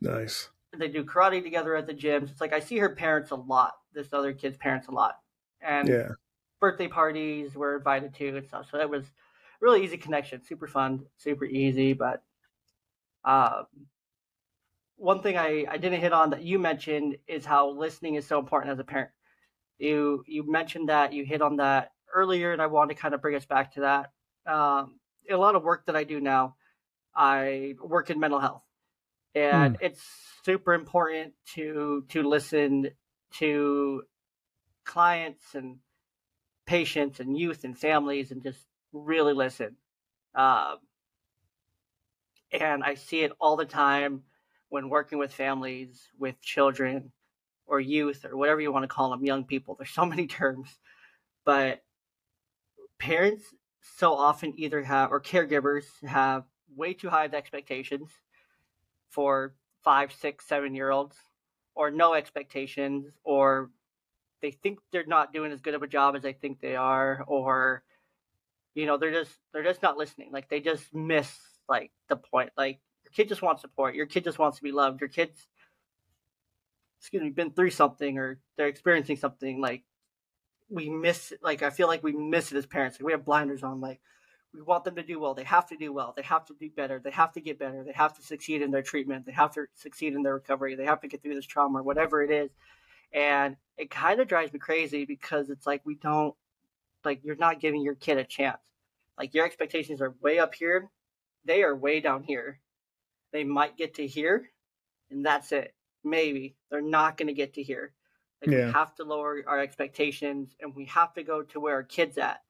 [0.00, 0.48] Nice.
[0.76, 2.30] They do karate together at the gyms.
[2.30, 3.72] It's like I see her parents a lot.
[3.92, 5.16] This other kid's parents a lot,
[5.62, 6.08] and yeah
[6.62, 8.68] birthday parties we're invited to and stuff.
[8.70, 9.04] So that was
[9.60, 11.92] really easy connection, super fun, super easy.
[11.92, 12.22] But
[13.24, 13.66] um,
[14.96, 18.38] one thing I, I didn't hit on that you mentioned is how listening is so
[18.38, 19.10] important as a parent.
[19.78, 23.20] You you mentioned that you hit on that earlier, and I want to kind of
[23.20, 24.12] bring us back to that.
[24.46, 26.54] Um, a lot of work that I do now,
[27.12, 28.62] I work in mental health,
[29.34, 29.84] and hmm.
[29.84, 30.00] it's
[30.44, 32.90] super important to to listen
[33.38, 34.04] to
[34.84, 35.78] clients and
[36.66, 39.76] patients and youth and families and just really listen.
[40.34, 40.76] Um,
[42.52, 44.22] and I see it all the time
[44.68, 47.12] when working with families, with children
[47.66, 49.74] or youth or whatever you want to call them, young people.
[49.74, 50.68] There's so many terms,
[51.44, 51.82] but
[52.98, 53.44] parents
[53.98, 58.10] so often either have, or caregivers have way too high of expectations
[59.10, 61.16] for five, six, seven year olds,
[61.74, 63.70] or no expectations, or
[64.42, 67.24] they think they're not doing as good of a job as they think they are
[67.26, 67.82] or
[68.74, 70.30] you know they're just they're just not listening.
[70.32, 71.32] Like they just miss
[71.68, 72.50] like the point.
[72.56, 73.94] Like your kid just wants support.
[73.94, 75.00] Your kid just wants to be loved.
[75.00, 75.46] Your kid's
[77.00, 79.82] excuse me been through something or they're experiencing something like
[80.70, 82.98] we miss like i feel like we miss it as parents.
[82.98, 84.00] Like we have blinders on like
[84.54, 85.32] we want them to do well.
[85.34, 86.12] They have to do well.
[86.14, 87.00] They have to do better.
[87.02, 87.84] They have to get better.
[87.84, 89.24] They have to succeed in their treatment.
[89.24, 90.74] They have to succeed in their recovery.
[90.74, 92.50] They have to get through this trauma whatever it is
[93.12, 96.34] and it kind of drives me crazy because it's like we don't
[97.04, 98.60] like you're not giving your kid a chance.
[99.18, 100.88] Like your expectations are way up here.
[101.44, 102.60] They are way down here.
[103.32, 104.50] They might get to here
[105.10, 105.74] and that's it.
[106.04, 106.56] Maybe.
[106.70, 107.92] They're not going to get to here.
[108.40, 108.66] Like yeah.
[108.66, 112.18] we have to lower our expectations and we have to go to where our kids
[112.18, 112.42] at.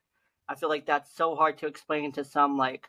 [0.48, 2.88] I feel like that's so hard to explain to some like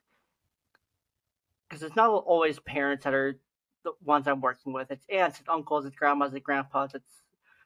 [1.69, 3.39] because it's not always parents that are
[3.83, 4.91] the ones i'm working with.
[4.91, 7.23] It's aunts it's uncles it's grandmas it's grandpas it's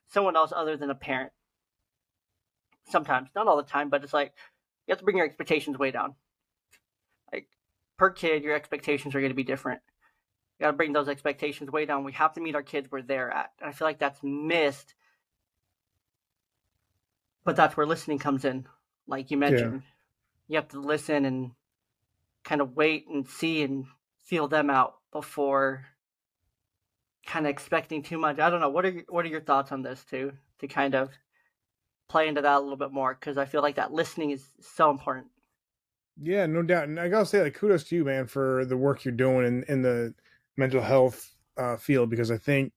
[0.07, 1.31] someone else other than a parent.
[2.89, 4.33] Sometimes, not all the time, but it's like
[4.87, 6.15] you have to bring your expectations way down.
[7.31, 7.47] Like
[7.97, 9.81] per kid, your expectations are going to be different.
[10.57, 12.03] You got to bring those expectations way down.
[12.03, 13.51] We have to meet our kids where they're at.
[13.59, 14.95] And I feel like that's missed.
[17.43, 18.65] But that's where listening comes in.
[19.07, 19.89] Like you mentioned, yeah.
[20.47, 21.51] you have to listen and
[22.43, 23.85] kind of wait and see and
[24.23, 25.85] feel them out before
[27.27, 28.39] kind of expecting too much.
[28.39, 28.69] I don't know.
[28.69, 30.31] What are your, what are your thoughts on this too?
[30.59, 31.11] To kind of
[32.09, 34.89] play into that a little bit more because I feel like that listening is so
[34.89, 35.27] important.
[36.19, 36.87] Yeah, no doubt.
[36.87, 39.63] And I gotta say, like, kudos to you, man, for the work you're doing in
[39.67, 40.15] in the
[40.55, 42.73] mental health uh, field because I think,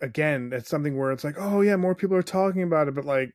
[0.00, 3.06] again, that's something where it's like, oh yeah, more people are talking about it, but
[3.06, 3.34] like,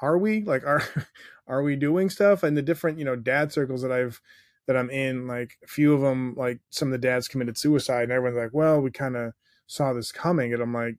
[0.00, 0.82] are we like are
[1.46, 2.42] are we doing stuff?
[2.42, 4.20] And the different you know dad circles that I've
[4.66, 8.04] that I'm in, like a few of them, like some of the dads committed suicide,
[8.04, 9.34] and everyone's like, well, we kind of
[9.68, 10.96] saw this coming, and I'm like,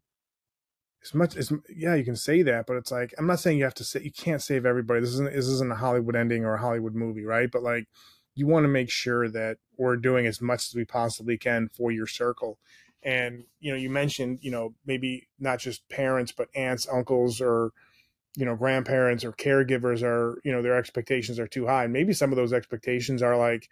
[1.03, 3.63] as much as yeah, you can say that, but it's like I'm not saying you
[3.63, 5.01] have to say you can't save everybody.
[5.01, 7.49] This isn't this isn't a Hollywood ending or a Hollywood movie, right?
[7.51, 7.87] But like
[8.35, 11.91] you want to make sure that we're doing as much as we possibly can for
[11.91, 12.59] your circle.
[13.01, 17.71] And you know, you mentioned you know maybe not just parents, but aunts, uncles, or
[18.35, 21.85] you know grandparents or caregivers are you know their expectations are too high.
[21.85, 23.69] And maybe some of those expectations are like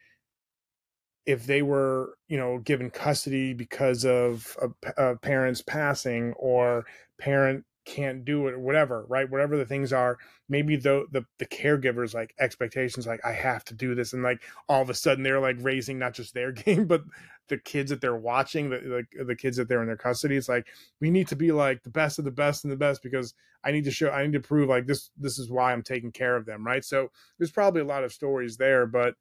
[1.27, 6.85] if they were you know given custody because of a, a parent's passing or
[7.19, 9.29] parent can't do it or whatever right?
[9.29, 10.17] Whatever the things are
[10.49, 14.41] maybe the, the the caregivers like expectations like i have to do this and like
[14.67, 17.01] all of a sudden they're like raising not just their game but
[17.47, 20.35] the kids that they're watching the like the kids that they're in their custody.
[20.35, 20.67] It's like
[20.99, 23.71] we need to be like the best of the best and the best because i
[23.71, 26.35] need to show i need to prove like this this is why i'm taking care
[26.35, 26.83] of them right?
[26.83, 29.15] So there's probably a lot of stories there but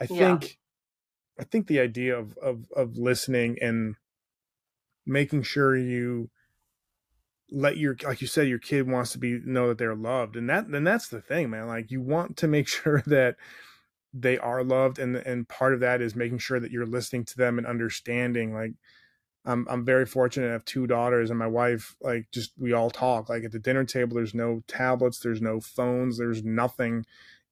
[0.00, 0.48] i think yeah.
[1.38, 3.96] I think the idea of of of listening and
[5.06, 6.30] making sure you
[7.50, 10.48] let your like you said your kid wants to be know that they're loved and
[10.48, 13.36] that and that's the thing man like you want to make sure that
[14.12, 17.36] they are loved and and part of that is making sure that you're listening to
[17.36, 18.72] them and understanding like
[19.44, 22.90] I'm I'm very fortunate to have two daughters and my wife like just we all
[22.90, 27.04] talk like at the dinner table there's no tablets there's no phones there's nothing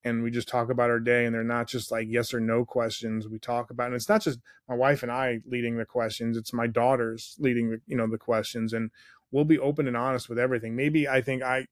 [0.03, 2.63] and we just talk about our day and they're not just like yes or no
[2.63, 6.37] questions we talk about and it's not just my wife and I leading the questions
[6.37, 8.91] it's my daughters leading the you know the questions and
[9.31, 10.75] we'll be open and honest with everything.
[10.75, 11.65] Maybe I think I,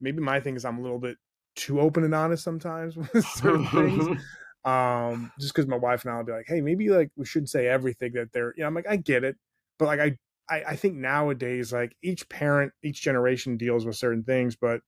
[0.00, 1.16] maybe my thing is I'm a little bit
[1.54, 4.22] too open and honest sometimes with certain things.
[4.64, 7.68] Um, just because my wife and I'll be like, hey, maybe like we shouldn't say
[7.68, 8.52] everything that they're.
[8.56, 9.36] You know, I'm like, I get it,
[9.78, 10.16] but like I,
[10.50, 14.80] I, I think nowadays like each parent, each generation deals with certain things, but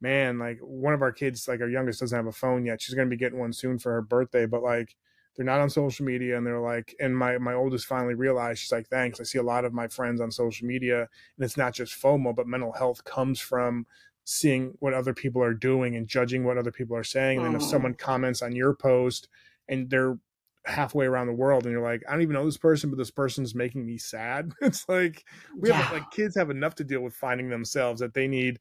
[0.00, 2.80] man, like one of our kids, like our youngest, doesn't have a phone yet.
[2.80, 4.96] She's gonna be getting one soon for her birthday, but like
[5.38, 8.72] they're not on social media and they're like and my my oldest finally realized she's
[8.72, 11.72] like thanks i see a lot of my friends on social media and it's not
[11.72, 13.86] just fomo but mental health comes from
[14.24, 17.54] seeing what other people are doing and judging what other people are saying and then
[17.54, 17.70] if mm.
[17.70, 19.28] someone comments on your post
[19.68, 20.18] and they're
[20.66, 23.10] halfway around the world and you're like i don't even know this person but this
[23.10, 25.24] person's making me sad it's like
[25.56, 25.76] we yeah.
[25.76, 28.58] have like kids have enough to deal with finding themselves that they need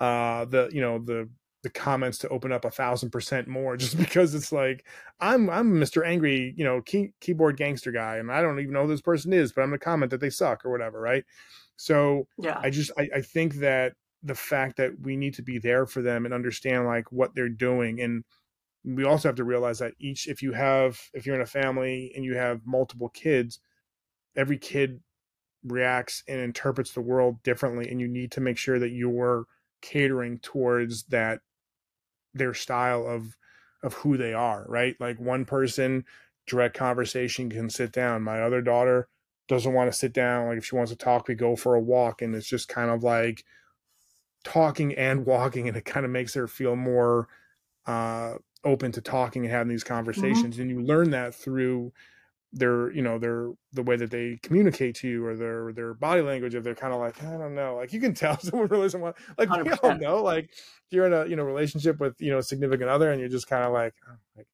[0.00, 1.28] uh the you know the
[1.62, 4.86] the comments to open up a thousand percent more just because it's like
[5.20, 6.06] I'm I'm Mr.
[6.06, 9.32] Angry, you know, key, keyboard gangster guy, and I don't even know who this person
[9.32, 11.24] is, but I'm gonna comment that they suck or whatever, right?
[11.76, 15.58] So yeah, I just I, I think that the fact that we need to be
[15.58, 18.24] there for them and understand like what they're doing and
[18.84, 22.12] we also have to realize that each if you have if you're in a family
[22.16, 23.60] and you have multiple kids
[24.36, 25.00] every kid
[25.64, 29.44] reacts and interprets the world differently and you need to make sure that you're
[29.80, 31.40] catering towards that
[32.34, 33.36] their style of
[33.82, 34.96] of who they are, right?
[34.98, 36.04] Like one person
[36.46, 38.22] direct conversation can sit down.
[38.22, 39.08] My other daughter
[39.48, 40.48] doesn't want to sit down.
[40.48, 42.90] Like if she wants to talk, we go for a walk and it's just kind
[42.90, 43.44] of like
[44.44, 47.28] talking and walking and it kind of makes her feel more
[47.86, 49.94] uh open to talking and having these mm-hmm.
[49.94, 50.62] conversations mm-hmm.
[50.62, 51.92] and you learn that through
[52.52, 56.22] their you know their the way that they communicate to you or their their body
[56.22, 58.84] language if they're kind of like i don't know like you can tell someone really
[58.84, 59.64] doesn't want like 100%.
[59.64, 62.42] we all know like if you're in a you know relationship with you know a
[62.42, 64.46] significant other and you're just kind of like oh, like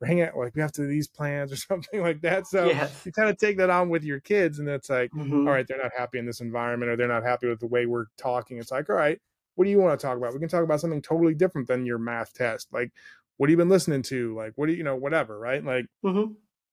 [0.00, 2.66] we're hanging out like we have to do these plans or something like that so
[2.66, 3.02] yes.
[3.04, 5.46] you kind of take that on with your kids and it's like mm-hmm.
[5.46, 7.86] all right they're not happy in this environment or they're not happy with the way
[7.86, 9.20] we're talking it's like all right
[9.54, 11.86] what do you want to talk about we can talk about something totally different than
[11.86, 12.90] your math test like
[13.36, 15.86] what have you been listening to like what do you, you know whatever right like
[16.04, 16.32] mm-hmm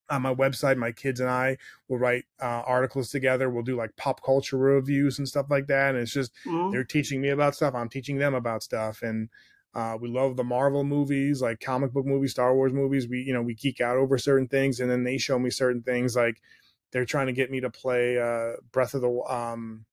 [0.09, 3.49] on my website my kids and i will write uh, articles together.
[3.49, 6.71] We'll do like pop culture reviews and stuff like that and it's just mm-hmm.
[6.71, 7.75] they're teaching me about stuff.
[7.75, 9.29] I'm teaching them about stuff and
[9.75, 13.07] uh, we love the marvel movies like comic book movies star wars movies.
[13.07, 15.81] We you know we geek out over certain things and then they show me certain
[15.81, 16.41] things like
[16.91, 19.85] they're trying to get me to play uh, breath of the um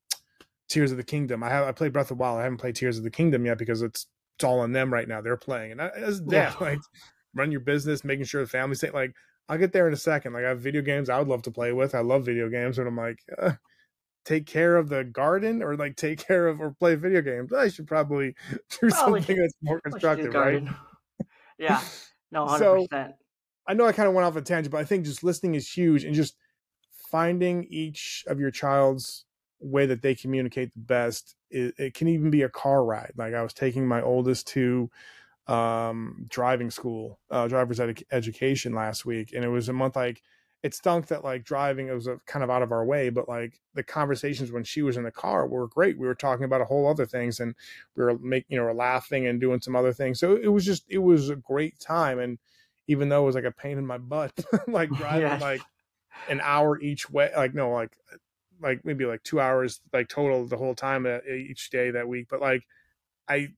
[0.69, 1.43] tears of the kingdom.
[1.43, 2.41] I have i played breath of the wild.
[2.41, 4.07] I haven't played tears of the kingdom yet because it's
[4.37, 5.21] it's all on them right now.
[5.21, 6.55] They're playing and as yeah.
[6.61, 6.81] like
[7.35, 9.15] run your business making sure the family's safe like
[9.51, 10.33] I'll get there in a second.
[10.33, 11.97] Like I have video games I would love to play with.
[11.97, 13.53] I love video games, but I'm like, uh,
[14.25, 17.53] take care of the garden or like take care of or play video games.
[17.53, 20.63] I should probably do probably, something that's more constructive, right?
[21.59, 21.83] yeah,
[22.31, 23.15] no, hundred percent.
[23.67, 25.69] I know I kind of went off a tangent, but I think just listening is
[25.69, 26.37] huge, and just
[27.11, 29.25] finding each of your child's
[29.59, 31.35] way that they communicate the best.
[31.51, 33.15] It, it can even be a car ride.
[33.17, 34.91] Like I was taking my oldest to
[35.47, 40.23] um, driving school, uh, driver's ed- education last week, and it was a month like
[40.63, 43.29] it stunk that like driving it was a, kind of out of our way, but
[43.29, 45.99] like the conversations when she was in the car were great.
[45.99, 47.55] We were talking about a whole other things, and
[47.97, 50.21] we were making you know we're laughing and doing some other things.
[50.21, 52.39] So it was just it was a great time, and
[52.89, 54.33] even though it was like a pain in my butt,
[54.69, 55.39] like driving yeah.
[55.39, 55.63] like
[56.29, 57.97] an hour each way, like no, like
[58.61, 62.27] like maybe like two hours like total the whole time uh, each day that week,
[62.29, 62.65] but like
[63.29, 63.49] I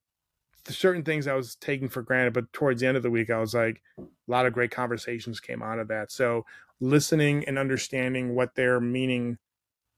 [0.69, 3.39] certain things I was taking for granted, but towards the end of the week, I
[3.39, 6.13] was like, a lot of great conversations came out of that.
[6.13, 6.45] So
[6.81, 9.39] listening and understanding what they're meaning,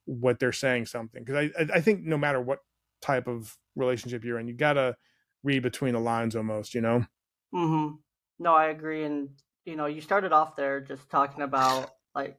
[0.07, 1.25] what they're saying something.
[1.25, 2.61] Cause I, I think no matter what
[3.03, 4.97] type of relationship you're in, you gotta
[5.43, 7.05] read between the lines almost, you know?
[7.55, 7.97] Mm-hmm.
[8.39, 9.05] No, I agree.
[9.05, 9.31] And,
[9.65, 12.39] you know, you started off there just talking about like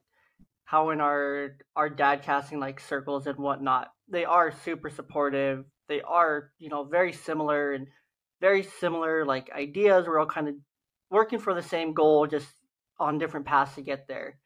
[0.64, 5.64] how in our, our dad casting like circles and whatnot, they are super supportive.
[5.88, 7.86] They are, you know, very similar and
[8.40, 10.06] very similar like ideas.
[10.06, 10.54] We're all kind of
[11.10, 12.48] working for the same goal, just
[12.98, 14.38] on different paths to get there.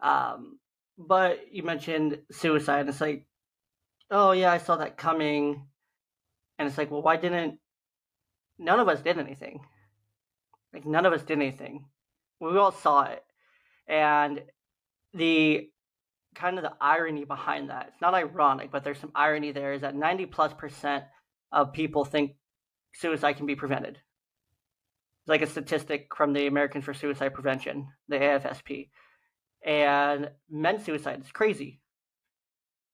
[0.00, 0.58] Um,
[0.96, 3.26] but you mentioned suicide, and it's like,
[4.10, 5.66] oh yeah, I saw that coming,
[6.58, 7.58] and it's like, well, why didn't
[8.58, 9.60] none of us did anything?
[10.72, 11.86] Like none of us did anything.
[12.40, 13.24] We all saw it,
[13.86, 14.42] and
[15.14, 15.68] the
[16.34, 17.88] kind of the irony behind that.
[17.88, 19.72] It's not ironic, but there's some irony there.
[19.72, 21.04] Is that ninety plus percent
[21.52, 22.32] of people think
[22.94, 23.96] suicide can be prevented.
[23.96, 28.88] It's like a statistic from the Americans for Suicide Prevention, the AFSP.
[29.64, 31.80] And men's suicide is crazy.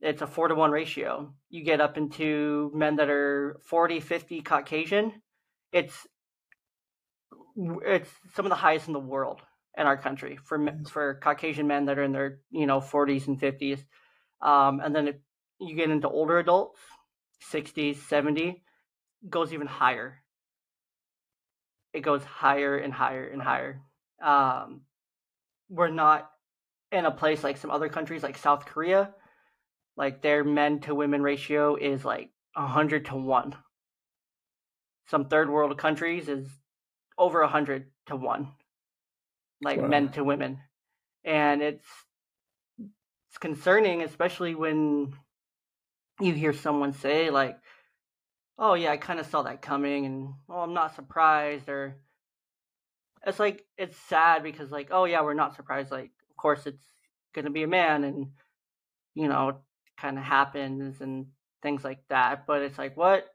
[0.00, 1.32] It's a four to one ratio.
[1.48, 5.12] You get up into men that are 40, 50 Caucasian.
[5.72, 6.06] It's
[7.56, 9.40] it's some of the highest in the world
[9.76, 10.58] in our country for
[10.90, 13.80] for Caucasian men that are in their you know 40s and 50s.
[14.42, 15.16] Um, and then if
[15.60, 16.80] you get into older adults,
[17.52, 18.62] 60s, 70,
[19.28, 20.22] goes even higher.
[21.92, 23.80] It goes higher and higher and higher.
[24.22, 24.82] Um,
[25.68, 26.30] we're not
[26.92, 29.14] in a place like some other countries, like South Korea.
[29.96, 33.54] Like their men to women ratio is like a hundred to one.
[35.06, 36.48] Some third world countries is
[37.16, 38.48] over a hundred to one,
[39.62, 39.86] like wow.
[39.86, 40.58] men to women,
[41.24, 41.86] and it's
[43.28, 45.12] it's concerning, especially when
[46.20, 47.58] you hear someone say like
[48.58, 51.96] oh yeah, I kind of saw that coming, and oh, I'm not surprised, or
[53.26, 55.90] it's like it's sad because like oh yeah, we're not surprised.
[55.90, 56.84] Like of course it's
[57.34, 58.28] gonna be a man, and
[59.14, 59.60] you know,
[59.98, 61.26] kind of happens and
[61.62, 62.46] things like that.
[62.46, 63.26] But it's like what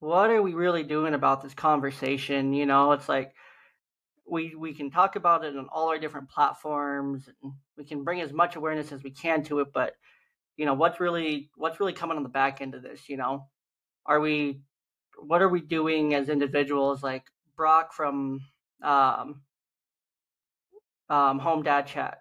[0.00, 2.52] what are we really doing about this conversation?
[2.52, 3.34] You know, it's like
[4.26, 7.28] we we can talk about it on all our different platforms
[7.76, 9.94] we can bring as much awareness as we can to it but
[10.56, 13.46] you know what's really what's really coming on the back end of this you know
[14.06, 14.60] are we
[15.18, 17.24] what are we doing as individuals like
[17.56, 18.40] brock from
[18.82, 19.42] um,
[21.08, 22.18] um, home dad chat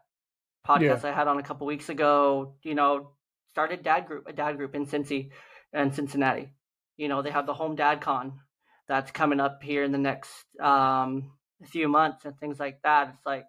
[0.67, 1.09] podcast yeah.
[1.09, 3.11] i had on a couple weeks ago you know
[3.51, 5.29] started dad group a dad group in cincy
[5.73, 6.49] and cincinnati
[6.97, 8.39] you know they have the home dad con
[8.87, 10.29] that's coming up here in the next
[10.61, 11.31] um,
[11.65, 13.45] few months and things like that it's like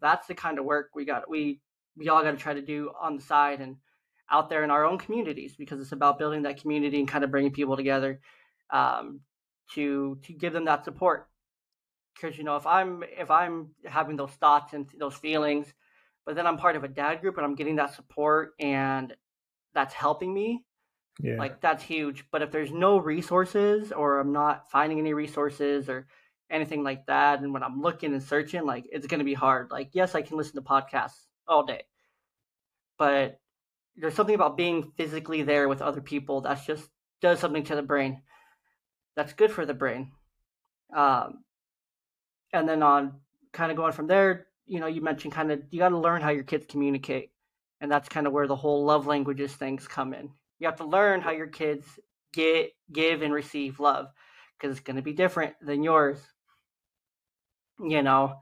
[0.00, 1.60] that's the kind of work we got we
[1.96, 3.76] we all got to try to do on the side and
[4.30, 7.30] out there in our own communities because it's about building that community and kind of
[7.30, 8.20] bringing people together
[8.70, 9.20] um,
[9.74, 11.28] to to give them that support.
[12.14, 15.72] Because you know, if I'm if I'm having those thoughts and those feelings,
[16.26, 19.14] but then I'm part of a dad group and I'm getting that support and
[19.72, 20.64] that's helping me,
[21.22, 21.36] yeah.
[21.36, 22.24] like that's huge.
[22.30, 26.06] But if there's no resources or I'm not finding any resources or
[26.50, 29.70] anything like that, and when I'm looking and searching, like it's going to be hard.
[29.70, 31.84] Like yes, I can listen to podcasts all day,
[32.98, 33.38] but
[33.98, 36.88] there's something about being physically there with other people that's just
[37.20, 38.22] does something to the brain.
[39.16, 40.12] That's good for the brain.
[40.94, 41.44] Um,
[42.52, 43.20] and then on
[43.52, 46.22] kind of going from there you know you mentioned kind of you got to learn
[46.22, 47.30] how your kids communicate
[47.80, 50.30] and that's kind of where the whole love languages things come in.
[50.58, 51.86] You have to learn how your kids
[52.32, 54.08] get give and receive love
[54.58, 56.18] because it's going to be different than yours.
[57.80, 58.40] You know?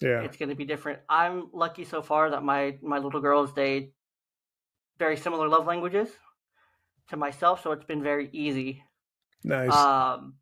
[0.00, 0.20] Yeah.
[0.20, 1.00] It's going to be different.
[1.08, 3.92] I'm lucky so far that my my little girls they
[4.98, 6.08] very similar love languages
[7.08, 8.82] to myself, so it's been very easy.
[9.44, 9.72] Nice.
[9.72, 10.34] Um,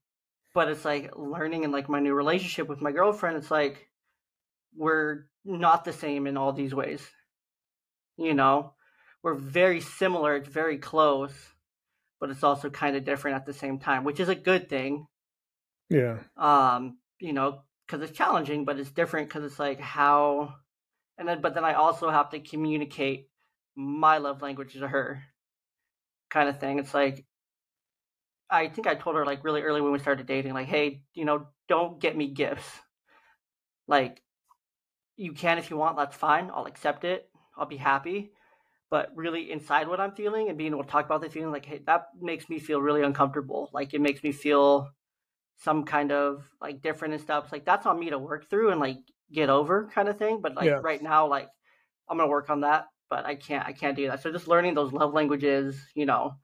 [0.55, 3.36] but it's like learning and like my new relationship with my girlfriend.
[3.36, 3.88] It's like
[4.76, 7.07] we're not the same in all these ways.
[8.16, 8.74] You know,
[9.22, 10.36] we're very similar.
[10.36, 11.34] It's very close,
[12.20, 15.07] but it's also kind of different at the same time, which is a good thing.
[15.90, 16.18] Yeah.
[16.36, 20.55] Um, you know, because it's challenging, but it's different because it's like how,
[21.18, 23.28] and then but then I also have to communicate
[23.77, 25.22] my love language to her
[26.31, 26.79] kind of thing.
[26.79, 27.25] It's like
[28.51, 31.25] I think I told her like really early when we started dating, like, hey, you
[31.25, 32.68] know, don't get me gifts.
[33.87, 34.22] Like,
[35.16, 36.51] you can if you want, that's fine.
[36.55, 37.29] I'll accept it.
[37.57, 38.33] I'll be happy.
[38.91, 41.64] But really inside what I'm feeling and being able to talk about the feeling, like,
[41.64, 43.70] hey, that makes me feel really uncomfortable.
[43.72, 44.89] Like it makes me feel
[45.57, 47.45] some kind of like different and stuff.
[47.45, 48.99] It's like that's on me to work through and like
[49.33, 50.41] get over kind of thing.
[50.41, 50.81] But like yeah.
[50.83, 51.49] right now, like
[52.09, 54.22] I'm gonna work on that but I can't I can't do that.
[54.22, 56.34] So just learning those love languages, you know.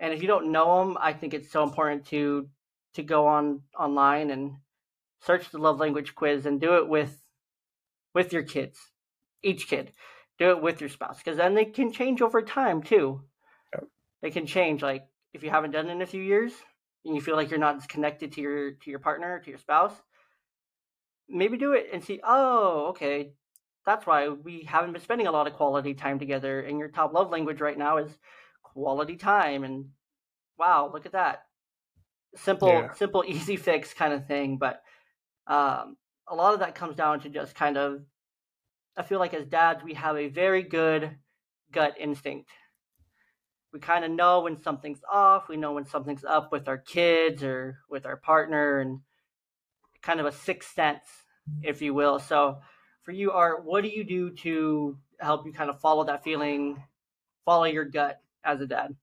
[0.00, 2.48] And if you don't know them, I think it's so important to
[2.94, 4.56] to go on online and
[5.20, 7.22] search the love language quiz and do it with
[8.12, 8.76] with your kids,
[9.44, 9.92] each kid.
[10.40, 13.22] Do it with your spouse because then they can change over time too.
[13.72, 13.84] Yep.
[14.22, 14.82] They can change.
[14.82, 16.52] Like if you haven't done it in a few years
[17.04, 19.60] and you feel like you're not as connected to your to your partner to your
[19.60, 19.94] spouse,
[21.28, 22.20] maybe do it and see.
[22.24, 23.34] Oh, okay,
[23.86, 26.60] that's why we haven't been spending a lot of quality time together.
[26.60, 28.10] And your top love language right now is
[28.62, 29.64] quality time.
[29.64, 29.86] And
[30.58, 31.42] wow, look at that
[32.36, 32.92] simple, yeah.
[32.94, 34.58] simple, easy fix kind of thing.
[34.58, 34.82] But
[35.46, 38.02] um, a lot of that comes down to just kind of
[38.96, 41.16] I feel like as dads we have a very good
[41.72, 42.50] gut instinct.
[43.72, 47.42] We kind of know when something's off, we know when something's up with our kids
[47.42, 49.00] or with our partner and
[50.00, 51.04] kind of a sixth sense,
[51.62, 52.20] if you will.
[52.20, 52.58] So
[53.04, 56.82] for you Art, what do you do to help you kind of follow that feeling,
[57.44, 58.94] follow your gut as a dad?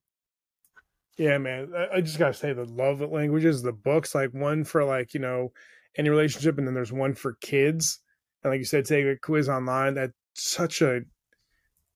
[1.17, 1.71] Yeah, man.
[1.93, 5.51] I just gotta say the love languages, the books, like one for like, you know,
[5.97, 7.99] any relationship, and then there's one for kids.
[8.43, 9.95] And like you said, take a quiz online.
[9.95, 11.01] That's such a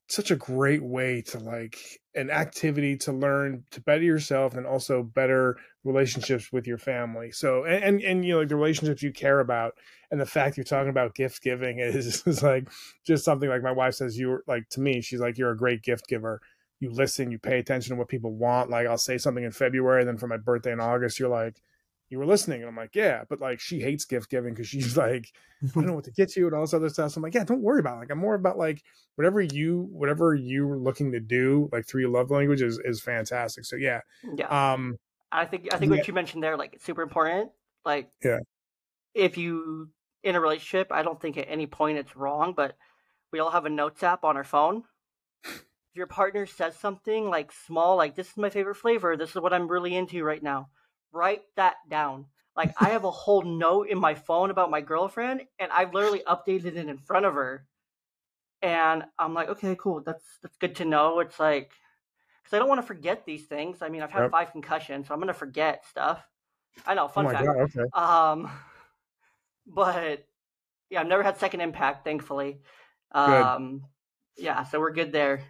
[0.08, 1.80] such a great way to like
[2.14, 7.32] an activity to learn to better yourself and also better relationships with your family.
[7.32, 9.74] So and and, and you know like the relationships you care about
[10.12, 12.70] and the fact you're talking about gift giving is, is like
[13.06, 15.82] just something like my wife says you're like to me she's like you're a great
[15.82, 16.42] gift giver.
[16.82, 18.70] You listen, you pay attention to what people want.
[18.70, 21.62] Like I'll say something in February, and then for my birthday in August, you're like,
[22.10, 22.62] you were listening.
[22.62, 25.32] And I'm like, yeah, but like she hates gift giving because she's like,
[25.64, 27.12] I don't know what to get you and all this other stuff.
[27.12, 28.00] So I'm like, yeah, don't worry about it.
[28.02, 28.84] Like I'm more about like
[29.16, 33.66] whatever you whatever you're looking to do, like through your love language is is fantastic.
[33.66, 34.02] So yeah.
[34.36, 34.74] Yeah.
[34.74, 34.98] Um
[35.32, 35.98] I think I think yeah.
[35.98, 37.52] what you mentioned there, like it's super important.
[37.84, 38.40] Like yeah.
[39.14, 39.90] If you
[40.24, 42.76] in a relationship, I don't think at any point it's wrong, but
[43.32, 44.84] we all have a notes app on our phone.
[45.44, 49.36] if your partner says something like small, like this is my favorite flavor, this is
[49.36, 50.70] what I'm really into right now
[51.16, 52.26] write that down.
[52.56, 56.24] Like I have a whole note in my phone about my girlfriend, and I've literally
[56.28, 57.66] updated it in front of her.
[58.62, 60.02] And I'm like, okay, cool.
[60.02, 61.20] That's that's good to know.
[61.20, 61.72] It's like
[62.44, 63.82] because I don't want to forget these things.
[63.82, 64.32] I mean, I've had yep.
[64.32, 66.24] five concussions, so I'm gonna forget stuff.
[66.86, 67.46] I know, fun oh fact.
[67.46, 67.90] God, okay.
[67.94, 68.52] Um,
[69.68, 70.26] but
[70.90, 72.60] yeah, I've never had second impact, thankfully.
[73.12, 73.84] Um,
[74.36, 74.46] good.
[74.46, 75.42] yeah, so we're good there.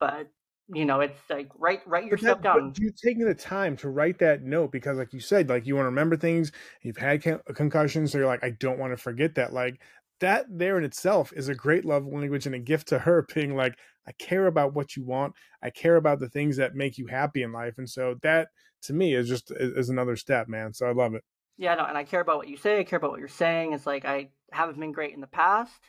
[0.00, 0.30] But
[0.72, 2.74] you know, it's like write write your stuff down.
[2.76, 5.84] you taking the time to write that note because, like you said, like you want
[5.84, 6.52] to remember things.
[6.82, 7.22] You've had
[7.54, 9.52] concussions, so you're like, I don't want to forget that.
[9.52, 9.80] Like
[10.20, 13.56] that there in itself is a great love language and a gift to her, being
[13.56, 15.34] like, I care about what you want.
[15.62, 18.48] I care about the things that make you happy in life, and so that
[18.82, 20.74] to me is just is another step, man.
[20.74, 21.24] So I love it.
[21.56, 22.78] Yeah, no, and I care about what you say.
[22.78, 23.72] I care about what you're saying.
[23.72, 25.80] It's like I haven't been great in the past.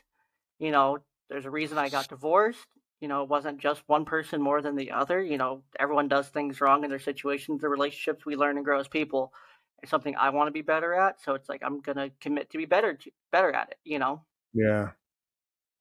[0.57, 0.99] You know,
[1.29, 2.65] there's a reason I got divorced
[2.99, 5.21] you know, it wasn't just one person more than the other.
[5.21, 8.79] You know, everyone does things wrong in their situations, the relationships we learn and grow
[8.79, 9.33] as people.
[9.81, 11.21] It's something I want to be better at.
[11.21, 13.77] So it's like I'm gonna commit to be better to, better at it.
[13.83, 14.23] You know.
[14.53, 14.89] Yeah.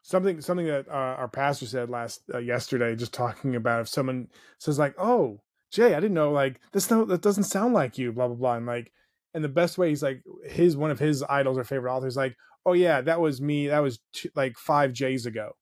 [0.02, 4.28] Something something that uh, our pastor said last uh, yesterday, just talking about if someone
[4.58, 5.40] says like, "Oh,
[5.72, 6.88] Jay, I didn't know like this.
[6.90, 8.54] No, that doesn't sound like you." Blah blah blah.
[8.54, 8.92] And like,
[9.34, 12.36] and the best way he's like his one of his idols or favorite authors like,
[12.64, 13.66] "Oh yeah, that was me.
[13.66, 15.56] That was t- like five Jays ago."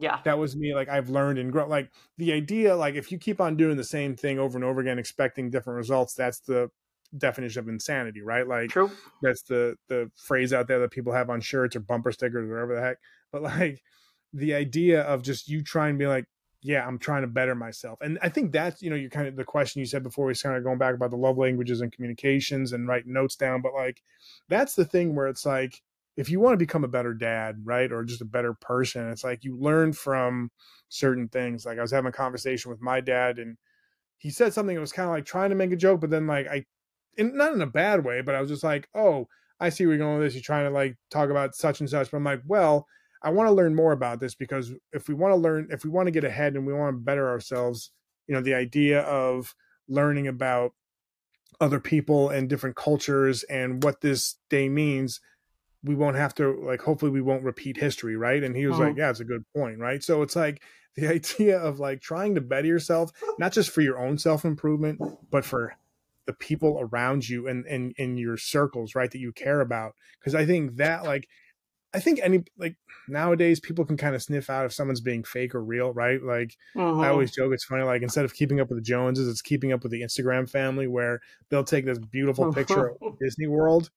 [0.00, 0.20] Yeah.
[0.24, 3.40] that was me like i've learned and grown like the idea like if you keep
[3.40, 6.70] on doing the same thing over and over again expecting different results that's the
[7.18, 8.46] definition of insanity right?
[8.46, 8.90] Like True.
[9.22, 12.54] that's the the phrase out there that people have on shirts or bumper stickers or
[12.54, 12.98] whatever the heck.
[13.32, 13.82] But like
[14.32, 16.26] the idea of just you trying to be like
[16.60, 17.98] yeah i'm trying to better myself.
[18.00, 20.34] And i think that's you know you kind of the question you said before we
[20.34, 24.02] started going back about the love languages and communications and writing notes down but like
[24.48, 25.82] that's the thing where it's like
[26.16, 29.24] if you want to become a better dad, right, or just a better person, it's
[29.24, 30.50] like you learn from
[30.88, 31.66] certain things.
[31.66, 33.56] Like I was having a conversation with my dad, and
[34.18, 36.26] he said something that was kind of like trying to make a joke, but then
[36.26, 36.64] like I,
[37.18, 39.28] not in a bad way, but I was just like, oh,
[39.60, 40.34] I see where you're going with this.
[40.34, 42.86] You're trying to like talk about such and such, but I'm like, well,
[43.22, 45.90] I want to learn more about this because if we want to learn, if we
[45.90, 47.90] want to get ahead and we want to better ourselves,
[48.26, 49.54] you know, the idea of
[49.88, 50.72] learning about
[51.60, 55.20] other people and different cultures and what this day means
[55.84, 58.92] we won't have to like hopefully we won't repeat history right and he was like
[58.92, 58.98] uh-huh.
[58.98, 60.62] yeah it's a good point right so it's like
[60.96, 65.00] the idea of like trying to better yourself not just for your own self improvement
[65.30, 65.76] but for
[66.26, 70.34] the people around you and and in your circles right that you care about because
[70.34, 71.28] i think that like
[71.92, 72.76] i think any like
[73.08, 76.56] nowadays people can kind of sniff out if someone's being fake or real right like
[76.76, 77.00] uh-huh.
[77.00, 79.72] i always joke it's funny like instead of keeping up with the joneses it's keeping
[79.72, 81.20] up with the instagram family where
[81.50, 83.90] they'll take this beautiful picture of disney world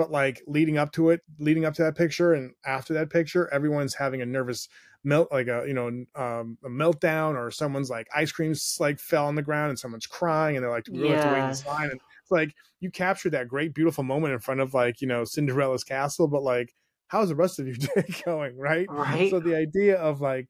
[0.00, 3.52] but like leading up to it, leading up to that picture and after that picture,
[3.52, 4.66] everyone's having a nervous
[5.04, 9.26] melt, like a you know um, a meltdown, or someone's like ice creams like fell
[9.26, 11.16] on the ground and someone's crying and they're like, we really yeah.
[11.16, 11.90] have to wait in this line.
[11.90, 15.22] And it's like you captured that great, beautiful moment in front of like, you know,
[15.24, 16.72] Cinderella's castle, but like,
[17.08, 18.56] how's the rest of your day going?
[18.56, 18.86] Right.
[18.88, 19.30] Right.
[19.30, 20.48] So the idea of like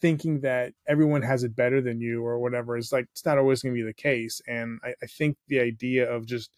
[0.00, 3.62] thinking that everyone has it better than you or whatever is like, it's not always
[3.62, 4.40] going to be the case.
[4.48, 6.50] And I, I think the idea of just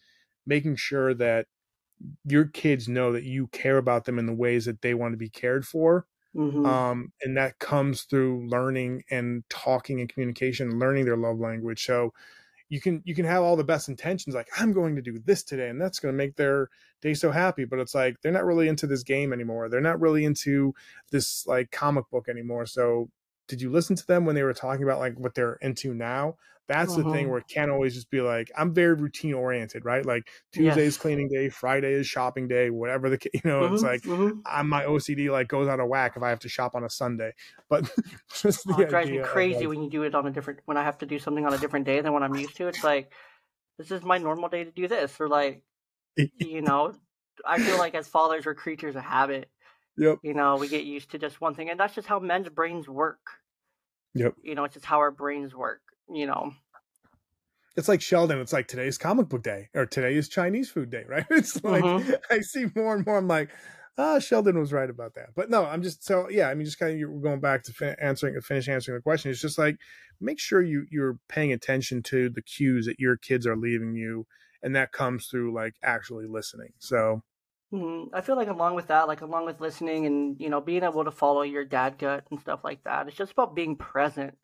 [0.47, 1.45] making sure that
[2.25, 5.17] your kids know that you care about them in the ways that they want to
[5.17, 6.65] be cared for Mhm.
[6.67, 11.83] um, and that comes through learning and talking and communication learning their love language.
[11.85, 12.13] So
[12.69, 15.43] you can you can have all the best intentions like i'm going to do this
[15.43, 16.69] today and that's going to make their
[17.01, 19.69] day so happy but it's like they're not really into this game anymore.
[19.69, 20.73] They're not really into
[21.11, 22.65] this like comic book anymore.
[22.65, 23.09] So
[23.47, 26.35] did you listen to them when they were talking about like what they're into now
[26.67, 27.29] that's the thing Mhm.
[27.29, 30.97] where it can't always just be like i'm very routine oriented right like tuesday's Yes.
[30.97, 34.03] cleaning day friday is shopping day whatever the you know it's Mhm, like.
[34.49, 36.89] I'm, my OCD like goes out of whack if I have to shop on a
[36.89, 37.33] Sunday.
[37.67, 37.91] But
[38.41, 40.59] just the Oh, it drives me crazy like, when you do it on a different
[40.65, 42.67] when I have to do something on a different day than what I'm used to.
[42.67, 43.13] It's like
[43.77, 45.63] this is my normal day to do this, or like
[46.39, 46.95] you know,
[47.45, 49.51] I feel like as fathers we're creatures of habit.
[49.97, 52.49] yep, You know, we get used to just one thing, and that's just how men's
[52.49, 53.41] brains work.
[54.13, 54.35] yep.
[54.41, 55.86] You know, it's just how our brains work.
[56.09, 56.53] You know,
[57.75, 58.39] It's like Sheldon.
[58.39, 61.25] It's like today's comic book day or today is Chinese food day, right?
[61.29, 62.17] It's like Mhm.
[62.31, 63.17] I see more and more.
[63.17, 63.51] I'm like,
[63.97, 65.29] ah, Sheldon was right about that.
[65.35, 66.49] But no, I'm just so yeah.
[66.49, 69.29] I mean, just kind of you're going back to fin- answering, finish answering the question.
[69.31, 69.77] It's just like
[70.19, 74.25] make sure you you're paying attention to the cues that your kids are leaving you,
[74.63, 76.73] and that comes through like actually listening.
[76.79, 77.21] So
[77.73, 78.09] Mhm.
[78.13, 81.03] I feel like along with that, like along with listening and you know being able
[81.03, 84.37] to follow your dad gut and stuff like that, it's just about being present.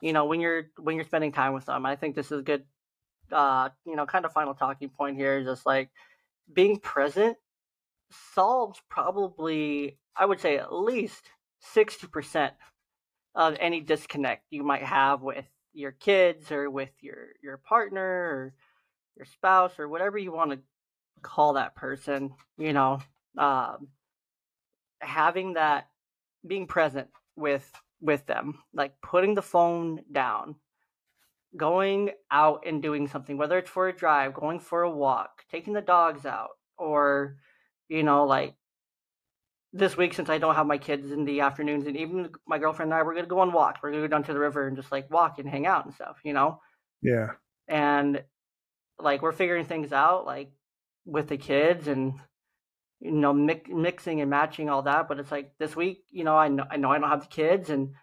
[0.00, 2.44] You know, when you're when you're spending time with them, I think this is a
[2.44, 2.64] good.
[3.30, 5.88] Uh, you know, kind of final talking point here just like
[6.52, 7.36] being present
[8.34, 11.22] solves probably, I would say, at least
[11.60, 12.54] sixty percent
[13.34, 18.54] of any disconnect you might have with your kids or with your your partner or
[19.16, 20.58] your spouse or whatever you want to
[21.22, 22.98] call that person you know
[23.38, 23.88] um
[25.00, 25.88] having that
[26.46, 27.70] being present with
[28.00, 30.54] with them like putting the phone down
[31.56, 35.72] going out and doing something whether it's for a drive going for a walk taking
[35.72, 37.36] the dogs out or
[37.88, 38.54] you know like
[39.72, 42.92] this week since i don't have my kids in the afternoons and even my girlfriend
[42.92, 43.80] and i we're going to go on walks.
[43.82, 45.84] We're going to go down to the river and just like walk and hang out
[45.84, 46.60] and stuff you know?
[47.02, 47.30] Yeah,
[47.68, 48.22] and
[48.98, 50.52] like we're figuring things out like
[51.04, 52.14] with the kids and
[53.00, 56.36] you know mix, mixing and matching all that but it's like this week you know
[56.36, 57.94] I know I know I don't have the kids and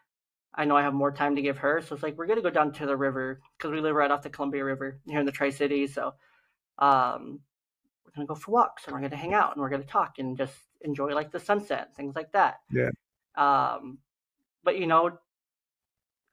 [0.53, 2.43] I know I have more time to give her so it's like we're going to
[2.43, 5.25] go down to the river cuz we live right off the Columbia River here in
[5.25, 6.15] the Tri-Cities so
[6.79, 7.39] um
[8.03, 9.83] we're going to go for walks and we're going to hang out and we're going
[9.83, 12.55] to talk and just enjoy like the sunset things like that.
[12.71, 12.89] Yeah.
[13.35, 13.99] um
[14.63, 15.17] but you know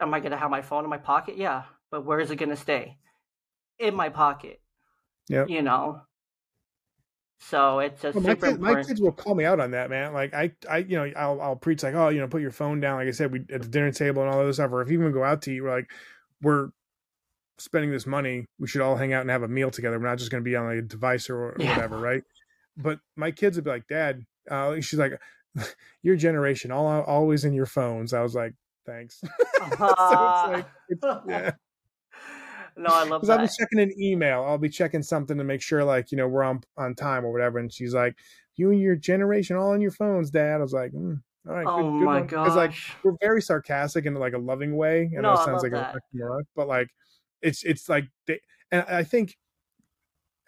[0.01, 1.37] am I going to have my phone in my pocket?
[1.37, 2.97] Yeah but where is it going to stay?
[3.79, 4.63] In my pocket
[5.29, 6.01] yeah you know
[7.39, 10.13] so it's just Well, my, kid, my kids will call me out on that, man.
[10.13, 12.81] Like I, I, you know, I'll, I'll preach like, oh, you know, put your phone
[12.81, 12.97] down.
[12.97, 14.73] Like I said, we at the dinner table and all that stuff.
[14.73, 15.91] Or if you even go out to eat, we're like,
[16.43, 16.69] we're
[17.59, 18.47] spending this money.
[18.59, 19.99] We should all hang out and have a meal together.
[19.99, 21.75] We're not just going to be on like a device or, or Yeah.
[21.75, 22.23] whatever, right?
[22.77, 25.13] But my kids would be like, Dad, uh, she's like,
[26.03, 28.13] your generation, all always in your phones.
[28.13, 28.55] I was like,
[28.87, 29.21] thanks.
[29.59, 31.53] so it's like, it's, yeah.
[32.77, 33.29] No i love it.
[33.29, 34.43] Because I'll be checking an email.
[34.45, 37.33] I'll be checking something to make sure, like, you know, we're on on time or
[37.33, 37.59] whatever.
[37.59, 38.17] And she's like,
[38.57, 41.73] "You and your generation all on your phones, Dad." I was like, mm, "All right,
[41.73, 45.11] oh good, good my one." 'Cause, like, we're very sarcastic in like a loving way.
[45.19, 45.97] I No, it sounds like a that.
[45.97, 46.89] oxymoron, but like,
[47.43, 48.41] it's it's like, they,
[48.73, 49.37] and I think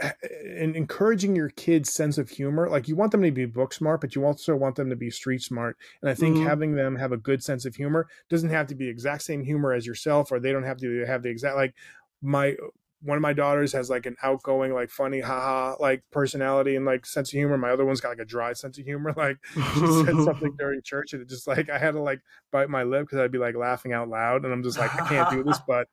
[0.00, 0.12] eh,
[0.58, 4.00] in encouraging your kids' sense of humor, like you want them to be book smart,
[4.00, 5.78] but you also want them to be street smart.
[6.02, 6.38] And I think Mhm.
[6.38, 9.72] having them have a good sense of humor doesn't have to be exact same humor
[9.72, 11.74] as yourself, or they don't have to have the exact like
[12.22, 12.54] my
[13.02, 17.06] one of my daughters has like an outgoing, like funny, haha, like personality and like
[17.06, 17.58] sense of humor.
[17.58, 19.12] My other one's got like a dry sense of humor.
[19.16, 22.70] Like she said something during church and it just like I had to like bite
[22.70, 25.30] my lip because I'd be like laughing out loud and I'm just like I can't
[25.30, 25.58] do this.
[25.68, 25.88] But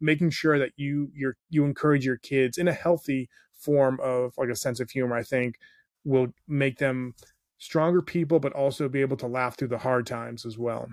[0.00, 4.48] making sure that you you're you encourage your kids in a healthy form of like
[4.48, 5.56] a sense of humor, I think
[6.04, 7.14] will make them
[7.58, 10.88] stronger people, but also be able to laugh through the hard times as well.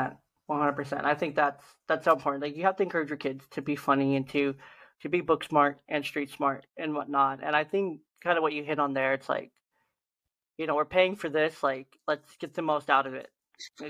[0.00, 2.42] yeah 100% 100% i think that's that's so important.
[2.42, 4.54] Like you have to encourage your kids to be funny and to
[5.02, 7.40] to be book smart and street smart and whatnot.
[7.42, 9.52] And i think kind of what you hit on there it's like
[10.58, 13.28] you know we're paying for this like let's get the most out of it.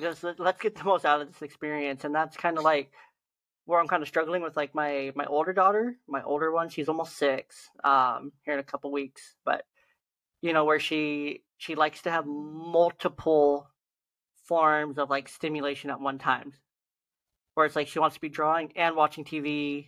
[0.00, 2.04] Just let- let's get the most out of this experience.
[2.04, 2.90] And that's kind of like
[3.66, 6.88] where i'm kind of struggling with like my my older daughter my older one she's
[6.88, 9.34] almost six um here in a couple weeks.
[9.44, 9.64] But
[10.42, 13.68] you know where she she likes to have multiple
[14.44, 16.52] forms of like stimulation at one time.
[17.54, 19.86] Where it's like she wants to be drawing and watching tv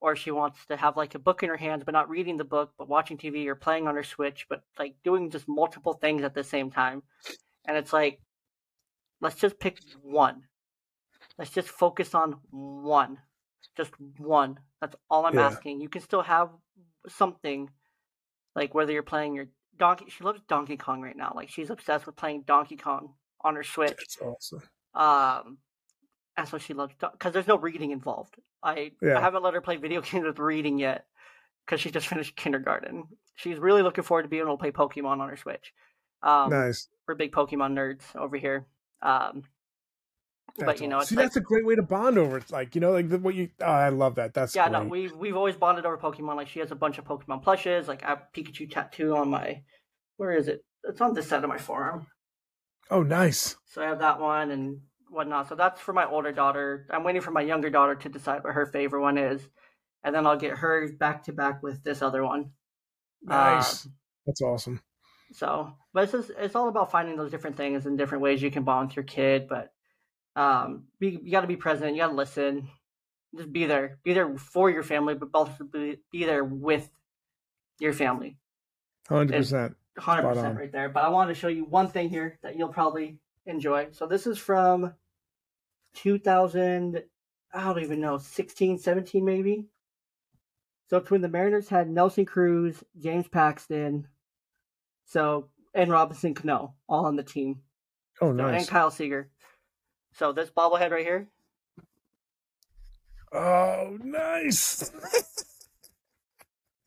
[0.00, 2.44] or she wants to have like a book in her hands but not reading the
[2.44, 6.22] book but watching tv or playing on her switch but like doing just multiple things
[6.22, 7.02] at the same time.
[7.66, 8.20] And it's like
[9.20, 10.44] let's just pick one.
[11.38, 13.18] Let's just focus on one.
[13.76, 14.58] Just one.
[14.80, 15.46] That's all i'm Yeah.
[15.46, 15.80] asking.
[15.80, 16.50] You can still have
[17.08, 17.70] something
[18.56, 21.32] like whether you're playing your donkey she loves donkey kong right now.
[21.34, 23.14] Like she's obsessed with playing donkey kong
[23.44, 24.62] on her switch That's awesome.
[24.94, 25.58] um,
[26.36, 28.34] that's what she loves because there's no reading involved.
[28.62, 29.18] I, Yeah.
[29.18, 31.04] I haven't let her play video games with reading yet
[31.64, 33.04] because she just finished kindergarten.
[33.36, 35.72] She's really looking forward to being able to play Pokemon on her Switch.
[36.22, 36.88] Um, nice.
[37.06, 38.66] We're big Pokemon nerds over here.
[39.02, 39.44] Um,
[40.56, 41.08] but you know, awesome.
[41.08, 42.36] see, like, that's a great way to bond over.
[42.36, 43.48] It's like you know, like the, what you.
[43.60, 44.34] Oh, I love that.
[44.34, 44.82] That's yeah, great.
[44.84, 46.36] no, we we've always bonded over Pokemon.
[46.36, 47.88] Like she has a bunch of Pokemon plushes.
[47.88, 49.62] Like I have Pikachu tattoo on my,
[50.16, 50.64] where is it?
[50.84, 52.06] It's on this side of my forearm.
[52.90, 53.56] Oh, nice.
[53.66, 55.48] So I have that one and whatnot.
[55.48, 56.86] So that's for my older daughter.
[56.90, 59.46] I'm waiting for my younger daughter to decide what her favorite one is,
[60.02, 62.50] and then I'll get hers back to back with this other one.
[63.22, 63.86] Nice.
[63.86, 63.90] Uh,
[64.26, 64.82] That's awesome.
[65.32, 68.50] so, but it's just, it's all about finding those different things and different ways you
[68.50, 69.48] can bond with your kid.
[69.48, 69.72] But
[70.36, 71.94] um, be, you got to be present.
[71.94, 72.68] You got to listen.
[73.36, 73.98] Just be there.
[74.04, 76.88] Be there for your family, but also be, be there with
[77.80, 78.36] your family.
[79.08, 79.76] Hundred percent.
[79.98, 80.88] Hundred percent right there.
[80.88, 83.88] But I wanted to show you one thing here that you'll probably enjoy.
[83.92, 84.94] So this is from
[85.94, 87.02] 2000,
[87.52, 89.66] I don't even know, 16, 17 maybe.
[90.90, 94.06] So it's when the Mariners had Nelson Cruz, James Paxton,
[95.06, 97.62] so and Robinson Cano all on the team,
[98.20, 98.60] Oh, So- nice.
[98.62, 99.30] and Kyle Seager.
[100.14, 101.28] So this bobblehead right here,
[103.32, 104.92] Oh, nice.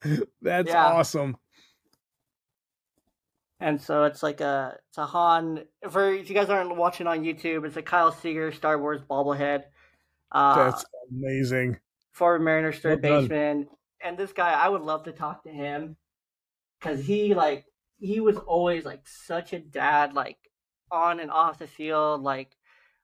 [0.41, 0.85] That's Yeah.
[0.85, 1.35] awesome.
[3.59, 5.63] And so it's like a it's a Han.
[5.89, 9.63] For if you guys aren't watching on YouTube, it's a Kyle Seager Star Wars bobblehead.
[10.31, 11.77] Uh, That's amazing.
[12.11, 13.67] former Mariners third Well baseman.
[14.03, 15.95] And this guy, I would love to talk to him
[16.79, 17.65] because he like
[17.99, 20.37] he was always like such a dad, like
[20.91, 22.55] on and off the field, like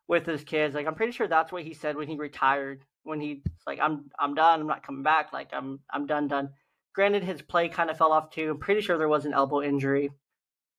[0.08, 0.76] with his kids.
[0.76, 2.84] Like I'm pretty sure that's what he said when he retired.
[3.04, 4.62] When he's like, I'm I'm done.
[4.62, 5.34] I'm not coming back.
[5.34, 6.50] Like I'm I'm done done.
[6.94, 8.52] Granted, his play kind of fell off too.
[8.52, 10.12] I'm pretty sure there was an elbow injury.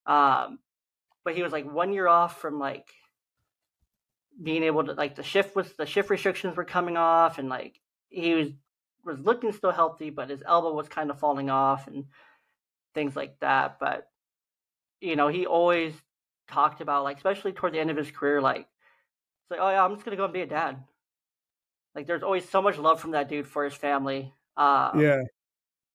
[0.06, 0.58] Um,
[1.24, 2.88] but he was like one year off from like
[4.42, 7.80] being able to like the shift was the shift restrictions were coming off and like
[8.08, 8.48] he was
[9.04, 12.06] was looking still healthy but his elbow was kind of falling off and
[12.94, 14.08] things like that but
[15.00, 15.94] you know he always
[16.48, 19.84] talked about like especially toward the end of his career like it's like oh yeah
[19.84, 20.82] i'm just gonna go and be a dad
[21.94, 25.22] like there's always so much love from that dude for his family um, yeah.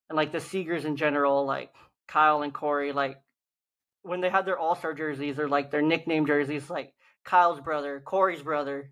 [0.10, 1.74] and like the Seagers in general, like
[2.07, 3.22] Kyle and Corey, like
[4.03, 6.93] when they had their All Star jerseys or like their nickname jerseys, like
[7.25, 8.91] Kyle's brother, Corey's brother,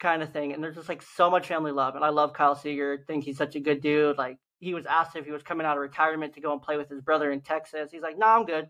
[0.00, 0.52] kind of thing.
[0.52, 1.94] And there's just like so much family love.
[1.94, 2.98] And I love Kyle Seager.
[3.00, 4.18] I think he's such a good dude.
[4.18, 6.76] Like he was asked if he was coming out of retirement to go and play
[6.76, 7.90] with his brother in Texas.
[7.90, 8.68] He's like, no, I'm good.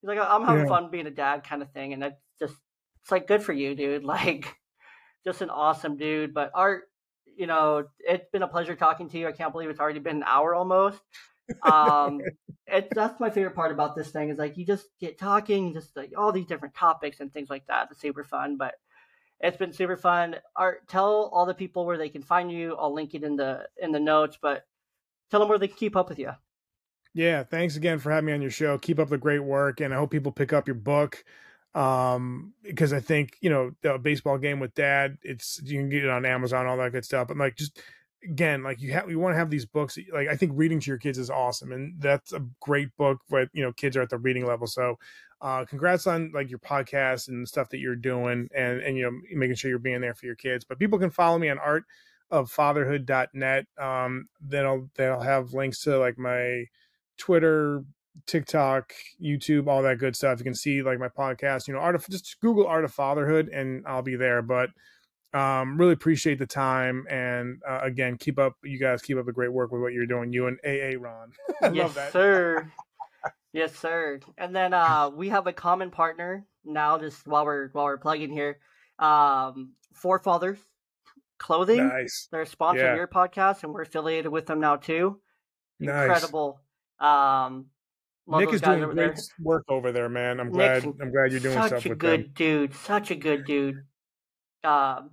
[0.00, 0.68] He's like, I'm having Yeah.
[0.68, 1.92] fun being a dad, kind of thing.
[1.92, 2.54] And that's just,
[3.02, 4.04] it's like good for you, dude.
[4.12, 4.56] Like,
[5.24, 6.34] just an awesome dude.
[6.34, 6.84] But Art,
[7.36, 9.28] you know, it's been a pleasure talking to you.
[9.28, 11.00] I can't believe it's already been an hour almost.
[11.62, 12.20] Um,
[12.66, 15.96] it, that's my favorite part about this thing is like you just get talking, just
[15.96, 17.88] like all these different topics and things like that.
[17.90, 18.74] It's super fun, but
[19.40, 20.36] it's been super fun.
[20.54, 22.76] Art, tell all the people where they can find you.
[22.76, 24.64] I'll link it in the in the notes, but
[25.30, 26.30] tell them where they can keep up with you.
[27.14, 28.78] Yeah, thanks again for having me on your show.
[28.78, 31.24] Keep up the great work, and I hope people pick up your book.
[31.74, 35.18] Um, because I think you know the baseball game with dad.
[35.22, 37.28] It's you can get it on Amazon, all that good stuff.
[37.28, 37.80] But like, just
[38.24, 39.98] again, like you have, you want to have these books.
[40.12, 43.18] Like I think reading to your kids is awesome, and that's a great book.
[43.28, 44.98] But you know, kids are at the reading level, so.
[45.40, 49.10] Uh, congrats on like your podcast and stuff that you're doing and and you know
[49.34, 51.82] making sure you're being there for your kids but people can follow me on art
[52.30, 56.64] of fatherhood.net um that'll that'll have links to like my
[57.22, 57.84] Twitter,
[58.26, 58.92] TikTok,
[59.22, 60.38] YouTube, all that good stuff.
[60.38, 63.48] You can see like my podcast, you know, art of just Google art of fatherhood
[63.48, 64.42] and I'll be there.
[64.42, 64.70] But
[65.34, 69.32] um really appreciate the time and uh, again keep up you guys keep up the
[69.32, 72.70] great work with what you're doing you and aa ron yes, love that sir.
[73.52, 74.20] yes, sir.
[74.36, 76.98] And then uh, we have a common partner now.
[76.98, 78.58] Just while we're while we're plugging here,
[78.98, 80.58] um, Fore Fathers
[81.38, 81.86] Clothing.
[81.88, 82.96] nice They're sponsoring Yeah.
[82.96, 85.20] your podcast, and we're affiliated with them now too.
[85.80, 86.04] Nice.
[86.08, 86.60] Incredible.
[87.00, 87.66] Um,
[88.26, 89.14] nick is doing great there.
[89.40, 91.98] work over there man i'm Nick's glad i'm glad you're doing such stuff a with
[91.98, 92.74] good them dude.
[92.74, 93.82] Such a good dude.
[94.62, 95.10] Um,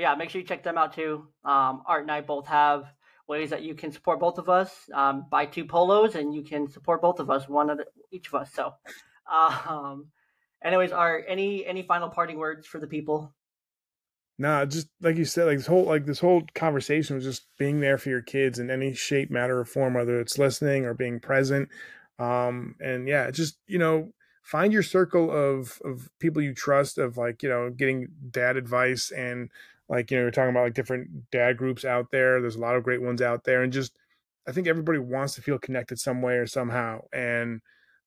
[0.00, 1.28] but yeah, make sure you check them out too.
[1.44, 2.86] Um, Art and I both have
[3.28, 4.74] ways that you can support both of us.
[4.94, 8.28] Um, buy two polos, and you can support both of us, one of the, each
[8.28, 8.50] of us.
[8.54, 8.72] So,
[9.30, 10.06] um,
[10.64, 13.34] anyways, Art, any any final parting words for the people?
[14.38, 17.80] nah, just like you said, like this whole like this whole conversation was just being
[17.80, 21.20] there for your kids in any shape, matter, or form, whether it's listening or being
[21.20, 21.68] present.
[22.18, 27.18] Um, and yeah, just you know, find your circle of of people you trust, of
[27.18, 29.50] like you know, getting dad advice and
[29.90, 32.40] like you know, you're talking about like different dad groups out there.
[32.40, 33.92] There's a lot of great ones out there, and just
[34.48, 37.60] I think everybody wants to feel connected some way or somehow, and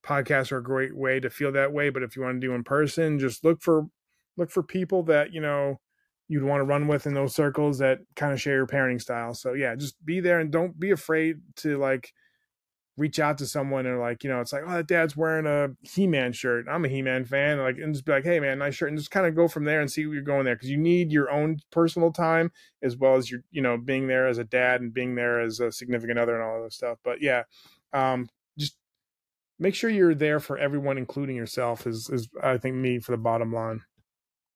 [0.05, 1.89] podcasts are a great way to feel that way.
[1.89, 3.85] But if you want to do in person, just look for
[4.37, 5.79] look for people that you know
[6.29, 9.33] you'd want to run with in those circles that kind of share your parenting style.
[9.33, 12.13] So yeah, just be there and don't be afraid to like
[12.95, 15.69] reach out to someone and like, you know, it's like, oh, that dad's wearing a
[15.81, 16.67] He-Man shirt.
[16.69, 17.59] I'm a He-Man fan.
[17.59, 18.89] Like, and just be like, hey man, nice shirt.
[18.89, 20.55] And just kind of go from there and see what you're going there.
[20.55, 22.51] Cause you need your own personal time
[22.83, 25.59] as well as your, you know, being there as a dad and being there as
[25.59, 26.99] a significant other and all of this stuff.
[27.03, 27.43] But yeah,
[27.93, 28.77] um, just
[29.57, 33.17] make sure you're there for everyone, including yourself is, is I think me for the
[33.17, 33.81] bottom line.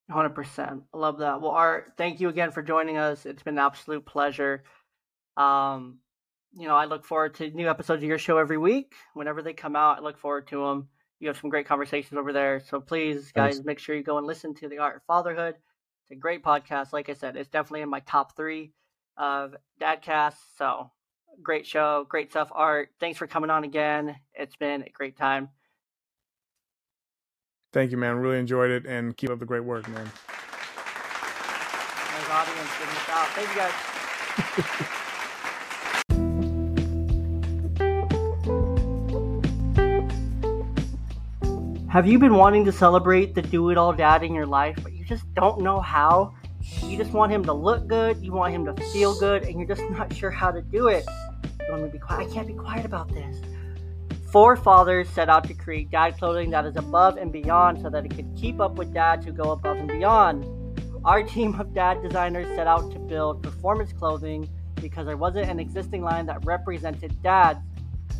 [0.10, 0.84] Hundred percent.
[0.94, 1.42] I love that.
[1.42, 3.26] Well, Art, thank you again for joining us.
[3.26, 4.64] It's been an absolute pleasure.
[5.36, 6.00] Um,
[6.58, 8.95] you know, I look forward to new episodes of your show every week.
[9.14, 10.88] Whenever they come out, I look forward to them.
[11.20, 12.60] You have some great conversations over there.
[12.60, 13.66] So please, guys, Thanks.
[13.66, 15.55] make sure you go and listen to the Art of Fatherhood.
[16.03, 16.93] It's a great podcast.
[16.93, 18.72] Like I said, it's definitely in my top three
[19.18, 20.38] of Dadcasts.
[20.58, 20.89] So
[21.43, 22.49] great show, great stuff.
[22.51, 24.16] Art, thanks for coming on again.
[24.34, 25.49] It's been a great time.
[27.74, 28.16] Thank you, man.
[28.16, 30.05] Really enjoyed it, and keep up the great work, man.
[30.05, 30.12] Nice
[32.32, 33.28] audience giving us out.
[33.36, 33.58] Thank you,
[34.86, 34.97] guys.
[41.90, 44.92] Have you been wanting to celebrate the do it all dad in your life, but
[44.92, 46.34] you just don't know how?
[46.84, 49.74] You just want him to look good, you want him to feel good, and you're
[49.74, 51.06] just not sure how to do it.
[51.62, 52.30] You want me to be quiet?
[52.30, 53.38] I can't be quiet about this.
[54.34, 58.04] Fore Fathers set out to create dad clothing that is above and beyond so that
[58.04, 60.46] it could keep up with dads who go above and beyond.
[61.06, 65.62] Our team of dad designers set out to build performance clothing because there wasn't an
[65.62, 67.60] existing line that represented dads.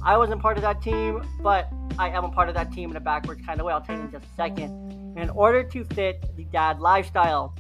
[0.04, 1.70] I wasn't part of that team, but
[2.00, 3.74] I am a part of that team in a backwards kind of way.
[3.74, 5.18] I'll tell you in just a second.
[5.18, 7.56] In order to fit the dad lifestyle,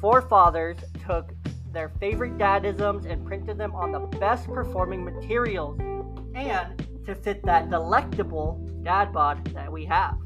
[0.00, 1.32] Fore Fathers took
[1.72, 5.78] their favorite dadisms and printed them on the best performing materials
[6.34, 10.16] and to fit that delectable dad bod that we have.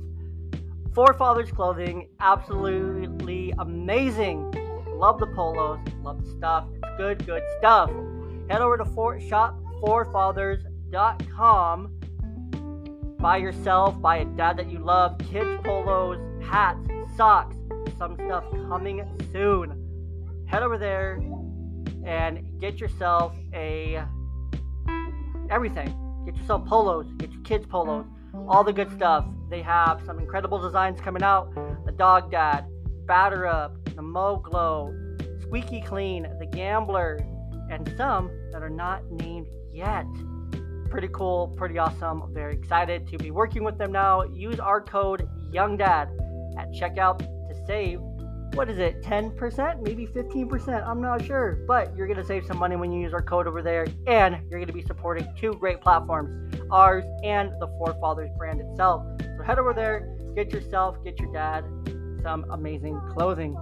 [0.95, 4.51] Fore Fathers clothing, absolutely amazing.
[4.95, 6.69] Love the polos, love the stuff.
[6.73, 7.91] It's good, good stuff.
[8.49, 10.05] Head over to Fort Shop, for,
[10.97, 11.93] shopforefathers.com.
[13.19, 16.87] Buy yourself, buy a dad that you love, kids polos, hats,
[17.17, 17.57] socks,
[17.99, 19.83] some stuff coming soon.
[20.47, 21.23] Head over there
[22.05, 24.03] and get yourself a
[25.51, 28.05] everything Get yourself polos, get your kids polos,
[28.49, 29.25] all the good stuff.
[29.49, 31.55] They have some incredible designs coming out.
[31.87, 32.67] The Dog Dad,
[33.07, 34.93] Batter Up, the Mo Glow,
[35.43, 37.25] Squeaky Clean, the Gambler,
[37.71, 40.05] and some that are not named yet.
[40.91, 42.33] Pretty cool, pretty awesome.
[42.33, 44.23] Very excited to be working with them now.
[44.23, 46.09] Use our code YOUNGDAD
[46.59, 48.01] at checkout to save
[48.55, 50.87] what is it, 10%, maybe 15%?
[50.87, 51.59] I'm not sure.
[51.69, 53.87] But you're going to save some money when you use our code over there.
[54.07, 58.63] And you're going to be supporting two great platforms, ours and the Fore Fathers brand
[58.63, 59.05] itself.
[59.21, 61.65] So head over there, get yourself, get your dad
[62.23, 63.55] some amazing clothing.